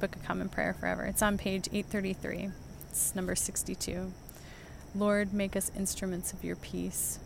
Book 0.00 0.16
of 0.16 0.24
Common 0.24 0.48
Prayer 0.48 0.74
forever. 0.74 1.04
It's 1.04 1.22
on 1.22 1.38
page 1.38 1.68
833. 1.72 2.50
It's 2.90 3.14
number 3.14 3.34
62. 3.34 4.12
Lord, 4.94 5.32
make 5.32 5.56
us 5.56 5.70
instruments 5.76 6.32
of 6.32 6.44
your 6.44 6.56
peace. 6.56 7.18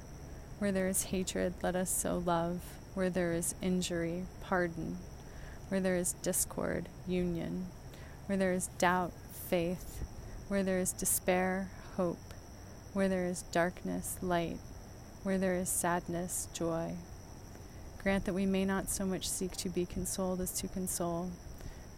Where 0.58 0.72
there 0.72 0.88
is 0.88 1.04
hatred, 1.04 1.54
let 1.62 1.76
us 1.76 1.90
sow 1.90 2.18
love. 2.18 2.60
Where 2.94 3.10
there 3.10 3.32
is 3.32 3.54
injury, 3.62 4.24
pardon. 4.42 4.98
Where 5.68 5.80
there 5.80 5.96
is 5.96 6.14
discord, 6.14 6.88
union. 7.06 7.66
Where 8.26 8.38
there 8.38 8.52
is 8.52 8.68
doubt, 8.78 9.12
faith. 9.48 10.04
Where 10.48 10.64
there 10.64 10.78
is 10.78 10.92
despair, 10.92 11.68
hope. 11.96 12.18
Where 12.94 13.08
there 13.08 13.26
is 13.26 13.42
darkness, 13.52 14.16
light 14.22 14.58
where 15.22 15.38
there 15.38 15.54
is 15.54 15.68
sadness, 15.68 16.48
joy. 16.52 16.92
Grant 18.02 18.24
that 18.24 18.34
we 18.34 18.46
may 18.46 18.64
not 18.64 18.88
so 18.88 19.04
much 19.04 19.28
seek 19.28 19.56
to 19.56 19.68
be 19.68 19.84
consoled 19.84 20.40
as 20.40 20.52
to 20.60 20.68
console, 20.68 21.30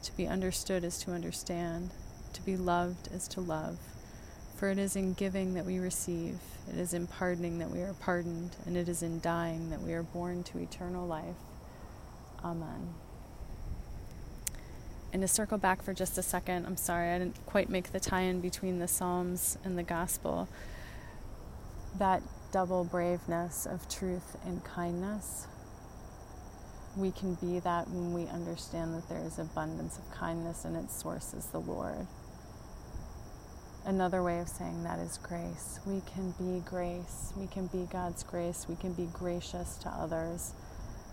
to 0.02 0.16
be 0.16 0.26
understood 0.26 0.84
as 0.84 0.98
to 1.04 1.12
understand, 1.12 1.90
to 2.32 2.42
be 2.42 2.56
loved 2.56 3.08
as 3.14 3.28
to 3.28 3.40
love. 3.40 3.78
For 4.56 4.70
it 4.70 4.78
is 4.78 4.96
in 4.96 5.14
giving 5.14 5.54
that 5.54 5.64
we 5.64 5.78
receive, 5.78 6.38
it 6.68 6.78
is 6.78 6.94
in 6.94 7.06
pardoning 7.06 7.58
that 7.58 7.70
we 7.70 7.80
are 7.80 7.94
pardoned, 7.94 8.56
and 8.66 8.76
it 8.76 8.88
is 8.88 9.02
in 9.02 9.20
dying 9.20 9.70
that 9.70 9.82
we 9.82 9.92
are 9.92 10.02
born 10.02 10.42
to 10.44 10.58
eternal 10.58 11.06
life. 11.06 11.36
Amen. 12.44 12.94
And 15.12 15.22
to 15.22 15.28
circle 15.28 15.58
back 15.58 15.82
for 15.82 15.92
just 15.92 16.16
a 16.18 16.22
second, 16.22 16.66
I'm 16.66 16.76
sorry, 16.76 17.10
I 17.10 17.18
didn't 17.18 17.44
quite 17.46 17.68
make 17.68 17.92
the 17.92 18.00
tie 18.00 18.20
in 18.20 18.40
between 18.40 18.78
the 18.78 18.88
Psalms 18.88 19.58
and 19.64 19.76
the 19.76 19.82
Gospel. 19.82 20.48
That 21.98 22.22
double 22.52 22.84
braveness 22.84 23.66
of 23.66 23.88
truth 23.88 24.36
and 24.44 24.62
kindness. 24.64 25.46
We 26.96 27.12
can 27.12 27.34
be 27.34 27.60
that 27.60 27.88
when 27.88 28.12
we 28.12 28.26
understand 28.26 28.94
that 28.94 29.08
there 29.08 29.24
is 29.24 29.38
abundance 29.38 29.98
of 29.98 30.10
kindness 30.10 30.64
and 30.64 30.76
its 30.76 31.00
source 31.00 31.32
is 31.32 31.46
the 31.46 31.60
Lord. 31.60 32.06
Another 33.86 34.22
way 34.22 34.40
of 34.40 34.48
saying 34.48 34.82
that 34.82 34.98
is 34.98 35.18
grace. 35.18 35.78
We 35.86 36.02
can 36.12 36.32
be 36.32 36.60
grace. 36.68 37.32
We 37.36 37.46
can 37.46 37.68
be 37.68 37.88
God's 37.90 38.24
grace. 38.24 38.66
We 38.68 38.74
can 38.76 38.92
be 38.94 39.08
gracious 39.12 39.76
to 39.78 39.88
others. 39.88 40.52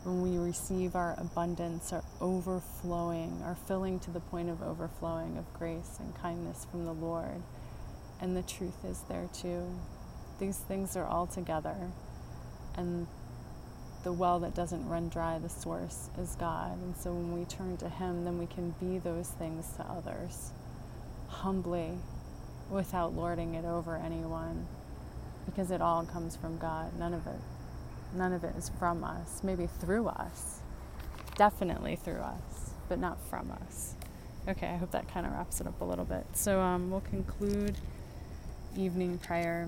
When 0.04 0.22
we 0.22 0.38
receive 0.38 0.96
our 0.96 1.16
abundance, 1.20 1.94
our 1.94 2.04
overflowing, 2.20 3.42
our 3.44 3.56
filling 3.68 4.00
to 4.02 4.12
the 4.12 4.20
point 4.20 4.50
of 4.50 4.64
overflowing 4.64 5.38
of 5.38 5.54
grace 5.54 5.98
and 6.00 6.16
kindness 6.16 6.66
from 6.70 6.86
the 6.86 6.94
Lord. 6.94 7.44
And 8.20 8.36
the 8.36 8.42
truth 8.42 8.84
is 8.84 9.04
there 9.08 9.30
too 9.32 9.78
these 10.40 10.58
things 10.58 10.96
are 10.96 11.06
all 11.06 11.28
together. 11.28 11.76
And 12.76 13.08
the 14.04 14.14
well 14.14 14.40
that 14.40 14.56
doesn't 14.56 14.88
run 14.88 15.10
dry, 15.10 15.40
the 15.40 15.50
source, 15.50 16.10
is 16.20 16.36
God. 16.36 16.78
And 16.82 16.96
so 16.96 17.14
when 17.14 17.38
we 17.38 17.46
turn 17.46 17.78
to 17.78 17.90
Him, 17.90 18.24
then 18.24 18.38
we 18.38 18.46
can 18.46 18.76
be 18.80 19.00
those 19.00 19.30
things 19.30 19.68
to 19.78 19.84
others 19.84 20.52
humbly 21.28 21.92
without 22.70 23.16
lording 23.16 23.56
it 23.56 23.66
over 23.66 23.98
anyone 23.98 24.66
because 25.46 25.72
it 25.72 25.82
all 25.82 26.04
comes 26.06 26.36
from 26.36 26.58
God. 26.58 26.98
None 26.98 27.14
of 27.14 27.26
it. 27.28 27.40
None 28.14 28.34
of 28.34 28.44
it 28.44 28.56
is 28.56 28.72
from 28.80 29.04
us. 29.04 29.42
Maybe 29.44 29.68
through 29.68 30.08
us. 30.08 30.60
Definitely 31.36 31.96
through 31.96 32.20
us, 32.20 32.72
but 32.90 33.00
not 33.00 33.20
from 33.30 33.52
us. 33.52 33.96
Okay, 34.48 34.68
I 34.68 34.78
hope 34.78 34.92
that 34.92 35.12
kind 35.12 35.26
of 35.26 35.34
wraps 35.34 35.60
it 35.60 35.68
up 35.68 35.80
a 35.82 35.84
little 35.84 36.06
bit. 36.06 36.26
So 36.34 36.62
um, 36.62 36.90
we'll 36.90 37.02
conclude 37.02 37.76
evening 38.78 39.18
prayer 39.18 39.68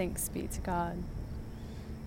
Thanks 0.00 0.30
be 0.30 0.46
to 0.46 0.60
God. 0.62 0.96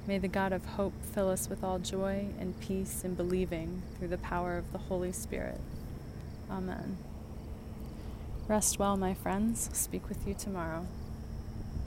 May 0.07 0.17
the 0.17 0.27
God 0.27 0.51
of 0.51 0.65
hope 0.65 0.93
fill 1.13 1.29
us 1.29 1.47
with 1.47 1.63
all 1.63 1.77
joy 1.77 2.25
and 2.39 2.59
peace 2.59 3.03
in 3.03 3.13
believing 3.13 3.83
through 3.95 4.07
the 4.07 4.17
power 4.17 4.57
of 4.57 4.71
the 4.71 4.79
Holy 4.79 5.11
Spirit. 5.11 5.61
Amen. 6.49 6.97
Rest 8.47 8.79
well, 8.79 8.97
my 8.97 9.13
friends. 9.13 9.69
Speak 9.73 10.09
with 10.09 10.27
you 10.27 10.33
tomorrow. 10.33 10.87